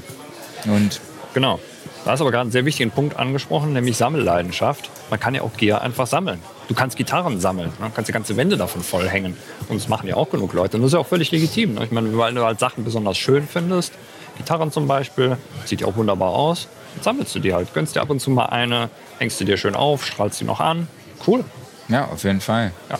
Und 0.66 1.00
genau. 1.34 1.58
Da 2.04 2.12
hast 2.12 2.18
du 2.18 2.24
aber 2.24 2.32
gerade 2.32 2.42
einen 2.42 2.52
sehr 2.52 2.64
wichtigen 2.64 2.90
Punkt 2.90 3.16
angesprochen, 3.16 3.72
nämlich 3.72 3.96
Sammelleidenschaft. 3.96 4.90
Man 5.10 5.20
kann 5.20 5.34
ja 5.34 5.42
auch 5.42 5.52
Gear 5.56 5.82
einfach 5.82 6.06
sammeln. 6.06 6.40
Du 6.72 6.78
kannst 6.78 6.96
Gitarren 6.96 7.38
sammeln, 7.38 7.70
ne? 7.80 7.92
kannst 7.94 8.08
die 8.08 8.14
ganze 8.14 8.34
Wände 8.38 8.56
davon 8.56 8.82
vollhängen. 8.82 9.36
Und 9.68 9.78
das 9.78 9.88
machen 9.88 10.08
ja 10.08 10.16
auch 10.16 10.30
genug 10.30 10.54
Leute. 10.54 10.78
Und 10.78 10.82
das 10.82 10.88
ist 10.88 10.94
ja 10.94 11.00
auch 11.00 11.06
völlig 11.06 11.30
legitim. 11.30 11.74
Ne? 11.74 11.84
Ich 11.84 11.90
meine, 11.90 12.16
weil 12.16 12.32
du 12.32 12.42
halt 12.42 12.60
Sachen 12.60 12.82
besonders 12.82 13.18
schön 13.18 13.46
findest, 13.46 13.92
Gitarren 14.38 14.72
zum 14.72 14.88
Beispiel, 14.88 15.36
sieht 15.66 15.82
ja 15.82 15.86
auch 15.86 15.96
wunderbar 15.96 16.30
aus, 16.30 16.68
dann 16.94 17.04
sammelst 17.04 17.34
du 17.34 17.40
die 17.40 17.52
halt. 17.52 17.74
Gönnst 17.74 17.94
dir 17.94 18.00
ab 18.00 18.08
und 18.08 18.20
zu 18.20 18.30
mal 18.30 18.46
eine, 18.46 18.88
hängst 19.18 19.38
du 19.38 19.44
dir 19.44 19.58
schön 19.58 19.74
auf, 19.74 20.06
strahlst 20.06 20.38
sie 20.38 20.46
noch 20.46 20.60
an. 20.60 20.88
Cool. 21.26 21.44
Ja, 21.88 22.06
auf 22.06 22.24
jeden 22.24 22.40
Fall. 22.40 22.72
Ja. 22.88 22.98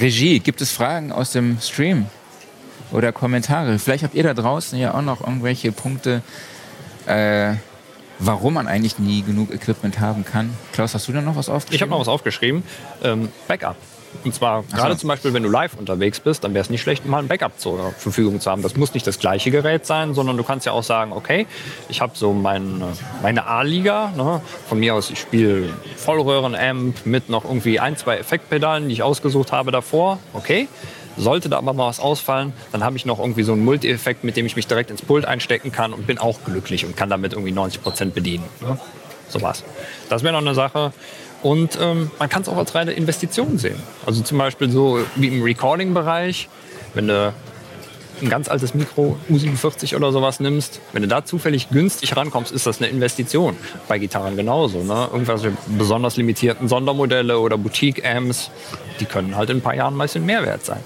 Regie, 0.00 0.38
gibt 0.38 0.62
es 0.62 0.72
Fragen 0.72 1.12
aus 1.12 1.32
dem 1.32 1.58
Stream 1.60 2.06
oder 2.90 3.12
Kommentare? 3.12 3.78
Vielleicht 3.78 4.02
habt 4.02 4.14
ihr 4.14 4.22
da 4.22 4.32
draußen 4.32 4.78
ja 4.78 4.94
auch 4.94 5.02
noch 5.02 5.20
irgendwelche 5.20 5.72
Punkte, 5.72 6.22
äh, 7.04 7.56
warum 8.18 8.54
man 8.54 8.66
eigentlich 8.66 8.98
nie 8.98 9.22
genug 9.22 9.52
Equipment 9.52 10.00
haben 10.00 10.24
kann. 10.24 10.50
Klaus, 10.72 10.94
hast 10.94 11.08
du 11.08 11.12
da 11.12 11.20
noch 11.20 11.36
was 11.36 11.48
aufgeschrieben? 11.48 11.74
Ich 11.74 11.82
habe 11.82 11.90
noch 11.90 12.00
was 12.00 12.08
aufgeschrieben. 12.08 12.62
Ähm, 13.02 13.28
Backup. 13.48 13.76
Und 14.24 14.34
zwar 14.34 14.62
gerade 14.62 14.94
so. 14.94 15.00
zum 15.00 15.08
Beispiel, 15.08 15.34
wenn 15.34 15.42
du 15.42 15.48
live 15.48 15.74
unterwegs 15.74 16.20
bist, 16.20 16.44
dann 16.44 16.54
wäre 16.54 16.62
es 16.62 16.70
nicht 16.70 16.80
schlecht, 16.80 17.06
mal 17.06 17.18
ein 17.18 17.28
Backup 17.28 17.58
zur 17.58 17.92
Verfügung 17.92 18.40
zu 18.40 18.50
haben. 18.50 18.62
Das 18.62 18.76
muss 18.76 18.94
nicht 18.94 19.06
das 19.06 19.18
gleiche 19.18 19.50
Gerät 19.50 19.86
sein, 19.86 20.14
sondern 20.14 20.36
du 20.36 20.42
kannst 20.42 20.66
ja 20.66 20.72
auch 20.72 20.82
sagen, 20.82 21.12
okay, 21.12 21.46
ich 21.88 22.00
habe 22.00 22.12
so 22.14 22.32
mein, 22.32 22.82
meine 23.22 23.46
A-Liga. 23.46 24.12
Ne? 24.16 24.40
Von 24.68 24.80
mir 24.80 24.94
aus, 24.94 25.10
ich 25.10 25.20
spiele 25.20 25.68
Vollröhren-Amp 25.96 27.04
mit 27.04 27.28
noch 27.28 27.44
irgendwie 27.44 27.80
ein, 27.80 27.96
zwei 27.96 28.16
Effektpedalen, 28.18 28.88
die 28.88 28.94
ich 28.94 29.02
ausgesucht 29.02 29.52
habe 29.52 29.70
davor. 29.70 30.18
Okay. 30.32 30.68
Sollte 31.16 31.48
da 31.48 31.58
aber 31.58 31.72
mal 31.72 31.86
was 31.88 32.00
ausfallen, 32.00 32.52
dann 32.72 32.84
habe 32.84 32.96
ich 32.96 33.06
noch 33.06 33.18
irgendwie 33.18 33.42
so 33.42 33.52
einen 33.52 33.64
Multi-Effekt, 33.64 34.24
mit 34.24 34.36
dem 34.36 34.46
ich 34.46 34.56
mich 34.56 34.66
direkt 34.66 34.90
ins 34.90 35.02
Pult 35.02 35.24
einstecken 35.24 35.72
kann 35.72 35.92
und 35.92 36.06
bin 36.06 36.18
auch 36.18 36.38
glücklich 36.44 36.84
und 36.84 36.96
kann 36.96 37.08
damit 37.08 37.32
irgendwie 37.32 37.52
90 37.52 37.82
Prozent 37.82 38.14
bedienen. 38.14 38.44
Ne? 38.60 38.78
So 39.28 39.42
was. 39.42 39.64
Das 40.08 40.22
wäre 40.22 40.32
noch 40.32 40.40
eine 40.40 40.54
Sache. 40.54 40.92
Und 41.42 41.78
ähm, 41.80 42.10
man 42.18 42.28
kann 42.28 42.42
es 42.42 42.48
auch 42.48 42.56
als 42.56 42.74
reine 42.74 42.92
Investition 42.92 43.58
sehen. 43.58 43.80
Also 44.04 44.22
zum 44.22 44.38
Beispiel 44.38 44.70
so 44.70 45.00
wie 45.16 45.28
im 45.28 45.42
Recording-Bereich, 45.42 46.48
wenn 46.94 47.08
du 47.08 47.32
ein 48.22 48.28
ganz 48.28 48.48
altes 48.48 48.74
Mikro, 48.74 49.18
U47 49.30 49.94
oder 49.94 50.10
sowas 50.12 50.40
nimmst, 50.40 50.80
wenn 50.92 51.02
du 51.02 51.08
da 51.08 51.24
zufällig 51.24 51.68
günstig 51.68 52.16
rankommst, 52.16 52.52
ist 52.52 52.66
das 52.66 52.78
eine 52.78 52.88
Investition. 52.88 53.56
Bei 53.88 53.98
Gitarren 53.98 54.36
genauso. 54.36 54.82
Ne? 54.82 55.08
Irgendwelche 55.12 55.52
besonders 55.66 56.16
limitierten 56.16 56.68
Sondermodelle 56.68 57.38
oder 57.38 57.58
Boutique-Amps, 57.58 58.50
die 59.00 59.04
können 59.04 59.36
halt 59.36 59.50
in 59.50 59.58
ein 59.58 59.62
paar 59.62 59.74
Jahren 59.74 59.94
ein 59.94 59.98
bisschen 59.98 60.24
mehr 60.24 60.44
wert 60.44 60.64
sein. 60.64 60.80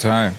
Total. 0.00 0.32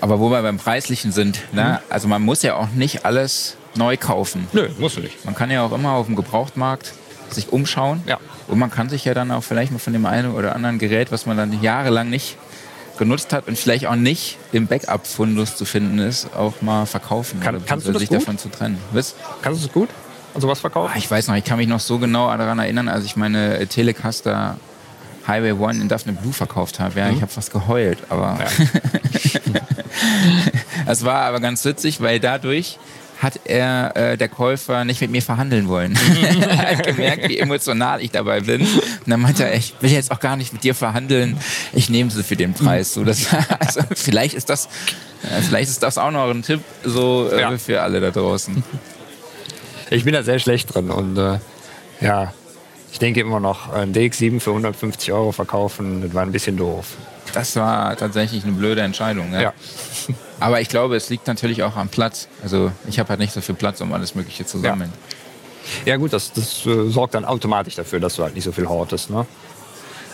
Aber 0.00 0.20
wo 0.20 0.30
wir 0.30 0.42
beim 0.42 0.58
Preislichen 0.58 1.12
sind, 1.12 1.40
ne? 1.52 1.80
Mhm. 1.80 1.92
also 1.92 2.08
man 2.08 2.22
muss 2.22 2.42
ja 2.42 2.54
auch 2.54 2.68
nicht 2.70 3.04
alles 3.04 3.56
neu 3.74 3.96
kaufen. 3.96 4.48
Nö, 4.52 4.68
musst 4.78 4.96
du 4.96 5.00
nicht. 5.00 5.24
Man 5.24 5.34
kann 5.34 5.50
ja 5.50 5.64
auch 5.64 5.72
immer 5.72 5.92
auf 5.92 6.06
dem 6.06 6.16
Gebrauchtmarkt 6.16 6.92
sich 7.30 7.52
umschauen. 7.52 8.02
Ja. 8.06 8.18
Und 8.48 8.58
man 8.58 8.70
kann 8.70 8.88
sich 8.88 9.04
ja 9.04 9.14
dann 9.14 9.30
auch 9.30 9.42
vielleicht 9.42 9.72
mal 9.72 9.78
von 9.78 9.92
dem 9.92 10.06
einen 10.06 10.32
oder 10.32 10.54
anderen 10.54 10.78
Gerät, 10.78 11.12
was 11.12 11.26
man 11.26 11.36
dann 11.36 11.60
jahrelang 11.62 12.10
nicht 12.10 12.36
genutzt 12.98 13.32
hat 13.32 13.48
und 13.48 13.58
vielleicht 13.58 13.86
auch 13.86 13.94
nicht 13.94 14.36
im 14.52 14.66
Backup-Fundus 14.66 15.56
zu 15.56 15.64
finden 15.64 15.98
ist, 15.98 16.34
auch 16.34 16.60
mal 16.60 16.86
verkaufen. 16.86 17.40
Kann, 17.40 17.64
kannst 17.64 17.86
du 17.86 17.92
das 17.92 18.00
sich 18.00 18.10
gut? 18.10 18.20
davon 18.20 18.36
zu 18.36 18.48
trennen. 18.50 18.78
Was? 18.92 19.14
Kannst 19.42 19.62
du 19.62 19.66
das 19.66 19.72
gut? 19.72 19.88
Also 20.34 20.48
was 20.48 20.60
verkaufen? 20.60 20.92
Ah, 20.94 20.98
ich 20.98 21.10
weiß 21.10 21.28
noch, 21.28 21.34
ich 21.34 21.44
kann 21.44 21.56
mich 21.56 21.68
noch 21.68 21.80
so 21.80 21.98
genau 21.98 22.26
daran 22.36 22.58
erinnern, 22.58 22.88
als 22.88 23.04
ich 23.04 23.16
meine 23.16 23.66
Telecaster 23.68 24.56
Highway 25.26 25.52
One 25.52 25.80
in 25.80 25.88
Daphne 25.88 26.12
Blue 26.12 26.32
verkauft 26.32 26.80
habe. 26.80 26.98
Ja, 26.98 27.08
mhm. 27.08 27.16
ich 27.16 27.22
habe 27.22 27.32
fast 27.32 27.52
geheult, 27.52 27.98
aber 28.08 28.38
ja. 28.40 29.40
es 30.86 31.04
war 31.04 31.22
aber 31.22 31.40
ganz 31.40 31.64
witzig, 31.64 32.00
weil 32.00 32.20
dadurch 32.20 32.78
hat 33.20 33.40
er 33.44 33.96
äh, 33.96 34.16
der 34.16 34.28
Käufer 34.28 34.84
nicht 34.84 35.00
mit 35.00 35.10
mir 35.10 35.20
verhandeln 35.20 35.68
wollen. 35.68 35.98
er 36.48 36.78
hat 36.78 36.86
gemerkt, 36.86 37.28
wie 37.28 37.38
emotional 37.38 38.00
ich 38.00 38.10
dabei 38.10 38.40
bin. 38.40 38.62
Und 38.62 38.80
dann 39.06 39.20
meinte 39.20 39.44
er, 39.44 39.54
ich 39.54 39.74
will 39.80 39.90
jetzt 39.90 40.10
auch 40.10 40.20
gar 40.20 40.36
nicht 40.36 40.52
mit 40.52 40.64
dir 40.64 40.74
verhandeln. 40.74 41.36
Ich 41.72 41.90
nehme 41.90 42.10
sie 42.10 42.22
für 42.22 42.36
den 42.36 42.54
Preis. 42.54 42.94
So, 42.94 43.04
das, 43.04 43.26
also, 43.58 43.80
vielleicht 43.94 44.34
ist 44.34 44.48
das, 44.48 44.66
äh, 45.22 45.42
vielleicht 45.42 45.68
ist 45.68 45.82
das 45.82 45.98
auch 45.98 46.10
noch 46.10 46.30
ein 46.30 46.42
Tipp 46.42 46.60
so 46.82 47.28
äh, 47.30 47.40
ja. 47.42 47.58
für 47.58 47.82
alle 47.82 48.00
da 48.00 48.10
draußen. 48.10 48.64
Ich 49.90 50.04
bin 50.04 50.14
da 50.14 50.22
sehr 50.22 50.38
schlecht 50.38 50.74
drin 50.74 50.90
und 50.90 51.18
äh, 51.18 51.38
ja, 52.00 52.32
ich 52.92 52.98
denke 52.98 53.20
immer 53.20 53.40
noch, 53.40 53.72
ein 53.72 53.92
DX7 53.92 54.40
für 54.40 54.50
150 54.50 55.12
Euro 55.12 55.32
verkaufen, 55.32 56.02
das 56.02 56.14
war 56.14 56.22
ein 56.22 56.32
bisschen 56.32 56.56
doof. 56.56 56.96
Das 57.32 57.54
war 57.56 57.96
tatsächlich 57.96 58.44
eine 58.44 58.52
blöde 58.52 58.80
Entscheidung. 58.80 59.32
Ja. 59.32 59.40
ja. 59.40 59.52
Aber 60.40 60.60
ich 60.60 60.68
glaube, 60.68 60.96
es 60.96 61.10
liegt 61.10 61.26
natürlich 61.26 61.62
auch 61.62 61.76
am 61.76 61.88
Platz. 61.88 62.28
Also 62.42 62.72
ich 62.88 62.98
habe 62.98 63.10
halt 63.10 63.20
nicht 63.20 63.32
so 63.32 63.40
viel 63.40 63.54
Platz, 63.54 63.80
um 63.80 63.92
alles 63.92 64.14
Mögliche 64.14 64.44
zu 64.46 64.58
sammeln. 64.58 64.92
Ja, 65.84 65.92
ja 65.92 65.96
gut, 65.96 66.12
das, 66.12 66.32
das 66.32 66.66
äh, 66.66 66.88
sorgt 66.88 67.14
dann 67.14 67.24
automatisch 67.24 67.76
dafür, 67.76 68.00
dass 68.00 68.16
du 68.16 68.22
halt 68.22 68.34
nicht 68.34 68.44
so 68.44 68.52
viel 68.52 68.68
hortest. 68.68 69.10
Ne? 69.10 69.26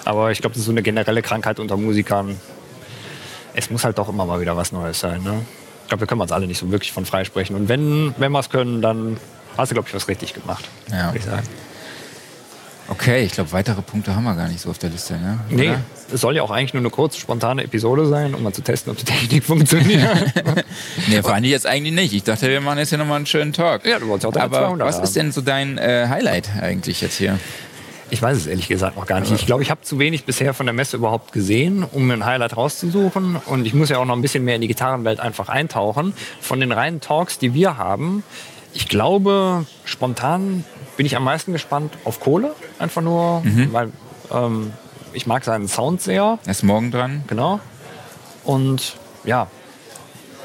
Aber 0.04 0.30
ich 0.30 0.40
glaube, 0.40 0.54
das 0.54 0.60
ist 0.60 0.66
so 0.66 0.72
eine 0.72 0.82
generelle 0.82 1.22
Krankheit 1.22 1.58
unter 1.58 1.76
Musikern. 1.76 2.38
Es 3.54 3.70
muss 3.70 3.84
halt 3.84 3.96
doch 3.98 4.08
immer 4.08 4.26
mal 4.26 4.40
wieder 4.40 4.56
was 4.56 4.72
Neues 4.72 5.00
sein. 5.00 5.22
Ne? 5.22 5.40
Ich 5.82 5.88
glaube, 5.88 6.02
wir 6.02 6.06
können 6.06 6.20
uns 6.20 6.32
alle 6.32 6.46
nicht 6.46 6.58
so 6.58 6.70
wirklich 6.70 6.92
von 6.92 7.06
freisprechen. 7.06 7.56
Und 7.56 7.68
wenn, 7.68 8.14
wenn 8.18 8.32
wir 8.32 8.40
es 8.40 8.50
können, 8.50 8.82
dann 8.82 9.16
hast 9.56 9.70
du, 9.70 9.74
glaube 9.74 9.88
ich, 9.88 9.94
was 9.94 10.08
richtig 10.08 10.34
gemacht. 10.34 10.68
Ja. 10.90 11.14
Ich 11.14 11.24
sagen. 11.24 11.46
Okay, 12.88 13.24
ich 13.24 13.32
glaube, 13.32 13.52
weitere 13.52 13.82
Punkte 13.82 14.14
haben 14.14 14.24
wir 14.24 14.34
gar 14.34 14.48
nicht 14.48 14.60
so 14.60 14.70
auf 14.70 14.78
der 14.78 14.90
Liste. 14.90 15.14
Ne? 15.14 15.40
Nee, 15.50 15.74
es 16.12 16.20
soll 16.20 16.36
ja 16.36 16.42
auch 16.42 16.50
eigentlich 16.50 16.72
nur 16.72 16.82
eine 16.82 16.90
kurze, 16.90 17.18
spontane 17.18 17.64
Episode 17.64 18.06
sein, 18.06 18.34
um 18.34 18.42
mal 18.42 18.52
zu 18.52 18.62
testen, 18.62 18.92
ob 18.92 18.98
die 18.98 19.04
Technik 19.04 19.44
funktioniert. 19.44 20.32
nee, 21.08 21.22
fand 21.22 21.44
ich 21.44 21.50
jetzt 21.50 21.66
eigentlich 21.66 21.94
nicht. 21.94 22.12
Ich 22.12 22.22
dachte, 22.22 22.48
wir 22.48 22.60
machen 22.60 22.78
jetzt 22.78 22.90
hier 22.90 22.98
nochmal 22.98 23.16
einen 23.16 23.26
schönen 23.26 23.52
Talk. 23.52 23.84
Ja, 23.84 23.98
du 23.98 24.06
wolltest 24.08 24.26
auch 24.26 24.40
Aber 24.40 24.58
200 24.58 24.86
was 24.86 24.96
haben. 24.96 25.04
ist 25.04 25.16
denn 25.16 25.32
so 25.32 25.40
dein 25.40 25.78
äh, 25.78 26.06
Highlight 26.08 26.50
eigentlich 26.60 27.00
jetzt 27.00 27.18
hier? 27.18 27.38
Ich 28.08 28.22
weiß 28.22 28.36
es 28.36 28.46
ehrlich 28.46 28.68
gesagt 28.68 28.96
noch 28.96 29.06
gar 29.06 29.18
nicht. 29.18 29.32
Ich 29.32 29.46
glaube, 29.46 29.64
ich 29.64 29.70
habe 29.72 29.80
zu 29.82 29.98
wenig 29.98 30.24
bisher 30.24 30.54
von 30.54 30.66
der 30.66 30.72
Messe 30.72 30.96
überhaupt 30.96 31.32
gesehen, 31.32 31.82
um 31.82 32.06
mir 32.06 32.14
ein 32.14 32.24
Highlight 32.24 32.56
rauszusuchen. 32.56 33.34
Und 33.46 33.66
ich 33.66 33.74
muss 33.74 33.88
ja 33.88 33.98
auch 33.98 34.04
noch 34.04 34.14
ein 34.14 34.22
bisschen 34.22 34.44
mehr 34.44 34.54
in 34.54 34.60
die 34.60 34.68
Gitarrenwelt 34.68 35.18
einfach 35.18 35.48
eintauchen. 35.48 36.14
Von 36.40 36.60
den 36.60 36.70
reinen 36.70 37.00
Talks, 37.00 37.38
die 37.40 37.52
wir 37.52 37.78
haben, 37.78 38.22
ich 38.76 38.88
glaube, 38.88 39.64
spontan 39.86 40.64
bin 40.98 41.06
ich 41.06 41.16
am 41.16 41.24
meisten 41.24 41.52
gespannt 41.52 41.94
auf 42.04 42.20
Kohle. 42.20 42.54
Einfach 42.78 43.00
nur, 43.00 43.40
mhm. 43.40 43.72
weil 43.72 43.90
ähm, 44.30 44.72
ich 45.14 45.26
mag 45.26 45.44
seinen 45.44 45.66
Sound 45.66 46.02
sehr. 46.02 46.38
Er 46.44 46.50
ist 46.50 46.62
morgen 46.62 46.90
dran. 46.90 47.24
Genau. 47.26 47.58
Und 48.44 48.96
ja, 49.24 49.48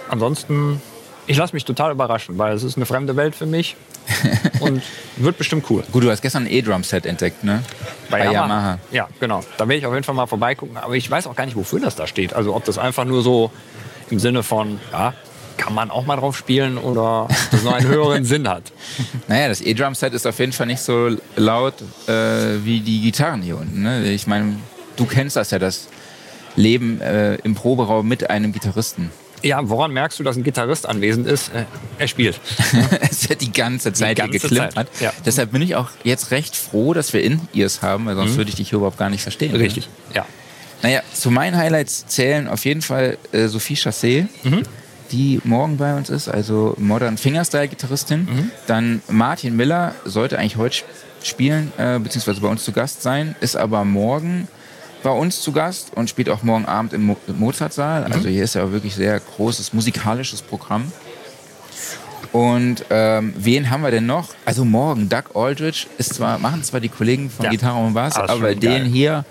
ansonsten, 0.09 0.81
ich 1.27 1.35
lasse 1.35 1.53
mich 1.53 1.65
total 1.65 1.91
überraschen, 1.91 2.38
weil 2.38 2.53
es 2.55 2.63
ist 2.63 2.77
eine 2.77 2.85
fremde 2.85 3.17
Welt 3.17 3.35
für 3.35 3.45
mich. 3.45 3.75
und 4.61 4.81
wird 5.17 5.38
bestimmt 5.38 5.69
cool. 5.69 5.83
Gut, 5.91 6.03
du 6.03 6.09
hast 6.09 6.21
gestern 6.21 6.43
ein 6.43 6.51
E-Drum-Set 6.51 7.05
entdeckt, 7.05 7.43
ne? 7.43 7.63
Bei, 8.09 8.19
Bei 8.19 8.25
Yamaha. 8.25 8.33
Yamaha. 8.33 8.79
Ja, 8.91 9.09
genau. 9.19 9.41
Da 9.57 9.67
werde 9.67 9.75
ich 9.75 9.85
auf 9.85 9.93
jeden 9.93 10.05
Fall 10.05 10.15
mal 10.15 10.25
vorbeigucken. 10.25 10.77
Aber 10.77 10.95
ich 10.95 11.11
weiß 11.11 11.27
auch 11.27 11.35
gar 11.35 11.45
nicht, 11.45 11.57
wofür 11.57 11.81
das 11.81 11.95
da 11.97 12.07
steht. 12.07 12.33
Also 12.33 12.55
ob 12.55 12.63
das 12.63 12.77
einfach 12.77 13.03
nur 13.03 13.21
so 13.23 13.51
im 14.09 14.19
Sinne 14.19 14.41
von, 14.41 14.79
ja, 14.91 15.13
kann 15.62 15.75
man 15.75 15.91
auch 15.91 16.08
mal 16.08 16.15
drauf 16.15 16.36
spielen 16.36 16.80
oder 16.80 17.27
das 17.51 17.63
noch 17.63 17.74
einen 17.74 17.88
höheren 17.88 18.25
Sinn 18.25 18.48
hat. 18.48 18.63
Naja, 19.27 19.48
das 19.48 19.62
E-Drum-Set 19.62 20.13
ist 20.13 20.25
auf 20.25 20.39
jeden 20.39 20.51
Fall 20.51 20.65
nicht 20.65 20.82
so 20.82 21.15
laut 21.36 21.75
äh, 22.08 22.12
wie 22.65 22.80
die 22.80 23.01
Gitarren 23.01 23.41
hier 23.41 23.58
unten. 23.58 23.84
Ne? 23.84 24.12
Ich 24.12 24.27
meine, 24.27 24.56
du 24.96 25.06
kennst 25.06 25.36
das 25.36 25.51
ja, 25.51 25.60
das 25.60 25.88
Leben 26.56 27.00
äh, 27.00 27.36
im 27.36 27.53
Proberaum 27.56 28.08
mit 28.08 28.30
einem 28.30 28.51
Gitarristen. 28.51 29.12
Ja, 29.44 29.70
woran 29.70 29.94
merkst 29.94 30.20
du, 30.20 30.24
dass 30.24 30.36
ein 30.36 30.44
Gitarrist 30.44 30.88
anwesend 30.88 31.27
ist? 31.27 31.50
Äh, 31.50 31.65
er 32.00 32.08
spielt. 32.08 32.39
es 33.10 33.30
wird 33.30 33.41
die 33.41 33.51
ganze 33.51 33.94
Zeit 33.94 34.18
die 34.18 34.22
ganze 34.22 34.39
geklimmt. 34.39 34.74
Zeit. 34.74 34.88
Ja. 35.00 35.13
Deshalb 35.25 35.51
bin 35.51 35.62
ich 35.62 35.75
auch 35.75 35.89
jetzt 36.03 36.32
recht 36.32 36.56
froh, 36.56 36.94
dass 36.94 37.13
wir 37.13 37.24
In-Ears 37.24 37.82
haben, 37.82 38.08
weil 38.08 38.15
sonst 38.15 38.34
mhm. 38.34 38.38
würde 38.38 38.50
ich 38.50 38.56
dich 38.56 38.70
hier 38.70 38.77
überhaupt 38.77 38.98
gar 38.98 39.10
nicht 39.10 39.22
verstehen. 39.22 39.56
Richtig, 39.56 39.88
ne? 40.10 40.15
ja. 40.15 40.25
Naja, 40.82 41.01
zu 41.13 41.30
meinen 41.30 41.56
Highlights 41.56 42.08
zählen 42.08 42.48
auf 42.48 42.65
jeden 42.65 42.82
Fall 42.82 43.18
äh, 43.32 43.48
Sophie 43.48 43.75
Chassé. 43.75 44.25
Mhm 44.44 44.63
die 45.12 45.41
morgen 45.44 45.77
bei 45.77 45.96
uns 45.96 46.10
ist, 46.10 46.27
also 46.27 46.75
Modern 46.77 47.18
Fingerstyle-Gitarristin. 47.18 48.22
Mhm. 48.22 48.51
Dann 48.68 49.01
Martin 49.10 49.56
Miller 49.56 49.96
sollte 50.06 50.39
eigentlich 50.39 50.58
heute 50.58 50.84
spielen, 51.24 51.72
äh, 51.77 52.00
beziehungsweise 52.00 52.41
bei 52.41 52.48
uns 52.48 52.63
zu 52.63 52.72
Gast 52.72 53.01
sein, 53.01 53.36
ist 53.41 53.56
aber 53.56 53.86
morgen 53.86 54.48
bei 55.03 55.12
uns 55.12 55.41
zu 55.41 55.51
Gast 55.51 55.91
und 55.96 56.10
spielt 56.10 56.30
auch 56.30 56.44
morgen 56.44 56.65
Abend 56.65 56.94
im, 56.94 57.06
Mo 57.06 57.18
Mozartsaal. 57.27 58.08
Mhm. 58.08 58.13
Also 58.13 58.30
hier 58.30 58.44
ist 58.44 58.56
ja 58.56 58.72
wirklich 58.72 58.96
sehr 58.96 59.20
großes 59.20 59.74
musikalisches 59.74 60.41
Programm. 60.41 60.91
Und 62.31 62.85
ähm, 62.89 63.33
wen 63.38 63.69
haben 63.69 63.83
wir 63.83 63.91
denn 63.91 64.05
noch? 64.05 64.29
Also 64.45 64.63
morgen, 64.63 65.09
Doug 65.09 65.35
Aldrich 65.35 65.88
ist 65.97 66.13
zwar, 66.13 66.38
machen 66.39 66.63
zwar 66.63 66.79
die 66.79 66.88
Kollegen 66.88 67.29
von 67.29 67.43
Ja. 67.43 67.51
Gitarre 67.51 67.77
und 67.85 67.93
Bass, 67.93 68.15
Ah, 68.15 68.21
aber 68.29 68.51
schon 68.51 68.59
den 68.59 68.59
geil. 68.61 68.83
Mhm. 68.85 68.93
hier 68.93 69.25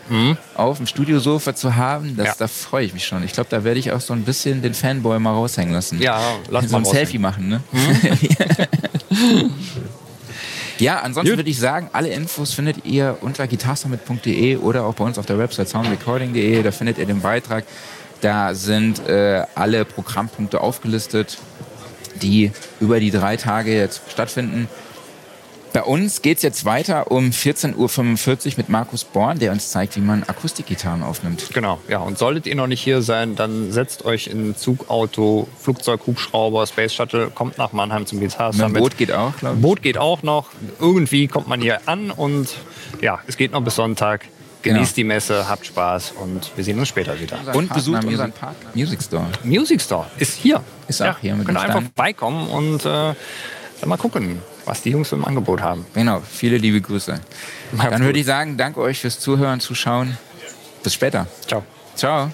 auf 0.55 0.77
dem 0.77 0.87
Studiosofa 0.87 1.55
zu 1.55 1.77
haben, 1.77 2.15
das, 2.19 2.27
Ja. 2.27 2.35
da 2.41 2.47
freue 2.49 2.85
ich 2.85 2.93
mich 2.93 3.07
schon. 3.07 3.25
Ich 3.25 3.33
glaube, 3.33 3.49
da 3.49 3.65
werde 3.65 3.81
ich 3.81 3.91
auch 3.93 4.03
so 4.03 4.13
ein 4.13 4.23
bisschen 4.25 4.61
den 4.61 4.75
Fanboy 4.75 5.19
mal 5.19 5.33
raushängen 5.33 5.73
lassen. 5.73 5.99
Ja, 6.03 6.21
lass 6.51 6.67
so 6.67 6.73
mal 6.73 6.79
ein 6.81 6.85
raushängen. 6.85 6.85
Selfie 7.07 7.19
machen, 7.19 7.49
ne? 7.49 7.61
ja, 10.79 11.01
ansonsten 11.01 11.37
würde 11.37 11.51
ich 11.51 11.59
sagen, 11.59 11.89
alle 11.93 12.09
Infos 12.09 12.53
findet 12.55 12.85
ihr 12.85 13.17
unter 13.21 13.47
gitarsummit.de 13.47 14.57
oder 14.57 14.85
auch 14.85 14.95
bei 14.95 15.05
uns 15.05 15.19
auf 15.19 15.27
der 15.27 15.39
Website 15.39 15.69
soundrecording.de. 15.69 16.63
Da 16.63 16.71
findet 16.71 16.99
ihr 16.99 17.07
den 17.07 17.21
Beitrag. 17.21 17.65
Da 18.21 18.55
sind 18.55 19.07
äh, 19.09 19.45
alle 19.55 19.85
Programmpunkte 19.87 20.61
aufgelistet, 20.61 21.39
die 22.21 22.53
über 22.81 23.01
die 23.01 23.11
drei 23.11 23.37
Tage 23.37 23.75
jetzt 23.75 24.03
stattfinden. 24.11 24.69
Bei 25.73 25.85
uns 25.85 26.21
geht 26.21 26.39
es 26.39 26.43
jetzt 26.43 26.65
weiter 26.65 27.13
um 27.13 27.31
14.45 27.31 27.77
Uhr 28.47 28.53
mit 28.57 28.69
Markus 28.69 29.05
Born, 29.05 29.39
der 29.39 29.53
uns 29.53 29.71
zeigt, 29.71 29.95
wie 29.97 30.01
man 30.01 30.25
Akustikgitarren 30.25 31.05
aufnimmt. 31.05 31.51
Genau, 31.55 31.79
ja. 31.89 31.99
Und 31.99 32.19
solltet 32.19 32.47
ihr 32.47 32.57
noch 32.57 32.67
nicht 32.67 32.83
hier 32.83 33.03
sein, 33.03 33.37
dann 33.37 33.71
setzt 33.71 34.05
euch 34.05 34.27
in 34.27 34.57
Zug, 34.57 34.91
Auto, 34.91 35.47
Flugzeug, 35.61 36.01
Hubschrauber, 36.07 36.67
Space 36.67 36.93
Shuttle, 36.93 37.31
kommt 37.31 37.57
nach 37.57 37.73
Mannheim 37.73 38.05
zum 38.05 38.19
Guitar 38.19 38.53
Summit. 38.53 38.83
Boot 38.83 38.99
geht 38.99 39.13
auch, 39.13 39.37
glaube 39.37 39.57
ich. 39.57 39.63
Boot 39.63 39.83
geht 39.83 39.97
auch 39.97 40.25
noch. 40.25 40.49
Irgendwie 40.81 41.29
kommt 41.29 41.47
man 41.47 41.61
hier 41.61 41.87
an 41.87 42.11
und 42.11 42.49
ja, 43.01 43.21
es 43.29 43.37
geht 43.37 43.53
noch 43.53 43.63
bis 43.63 43.77
Sonntag. 43.77 44.27
Genießt 44.63 44.95
Genau. 44.95 44.95
die 44.97 45.05
Messe, 45.05 45.49
habt 45.49 45.65
Spaß 45.67 46.13
und 46.21 46.51
wir 46.55 46.65
sehen 46.65 46.79
uns 46.79 46.89
später 46.89 47.19
wieder. 47.19 47.39
Und 47.39 47.69
Partner 47.69 47.75
besucht 47.75 47.95
Music- 48.03 48.11
unseren 48.11 48.33
Partner 48.33 48.71
Music 48.75 49.03
Store. 49.03 49.27
Music 49.43 49.81
Store 49.81 50.07
ist 50.19 50.35
hier. 50.35 50.63
Ist 50.87 51.01
auch 51.03 51.19
hier 51.19 51.35
mit 51.35 51.47
Könnt 51.47 51.59
einfach 51.59 51.71
Stand. 51.81 51.87
vorbeikommen 51.95 52.49
und 52.49 52.81
äh, 52.85 52.89
dann 53.81 53.89
mal 53.89 53.97
gucken, 53.97 54.43
was 54.67 54.83
die 54.83 54.91
Jungs 54.91 55.13
im 55.13 55.25
Angebot 55.25 55.63
haben. 55.63 55.87
Genau, 55.95 56.21
viele 56.31 56.59
liebe 56.59 56.81
Grüße. 56.83 57.19
Macht's 57.73 57.91
Dann 57.91 58.05
würde 58.05 58.19
ich 58.19 58.27
sagen, 58.27 58.57
danke 58.59 58.81
euch 58.81 59.01
fürs 59.01 59.19
Zuhören, 59.19 59.61
Zuschauen. 59.61 60.19
Bis 60.83 60.93
später. 60.95 61.27
Ciao. 61.47 61.63
Ciao. 61.97 62.31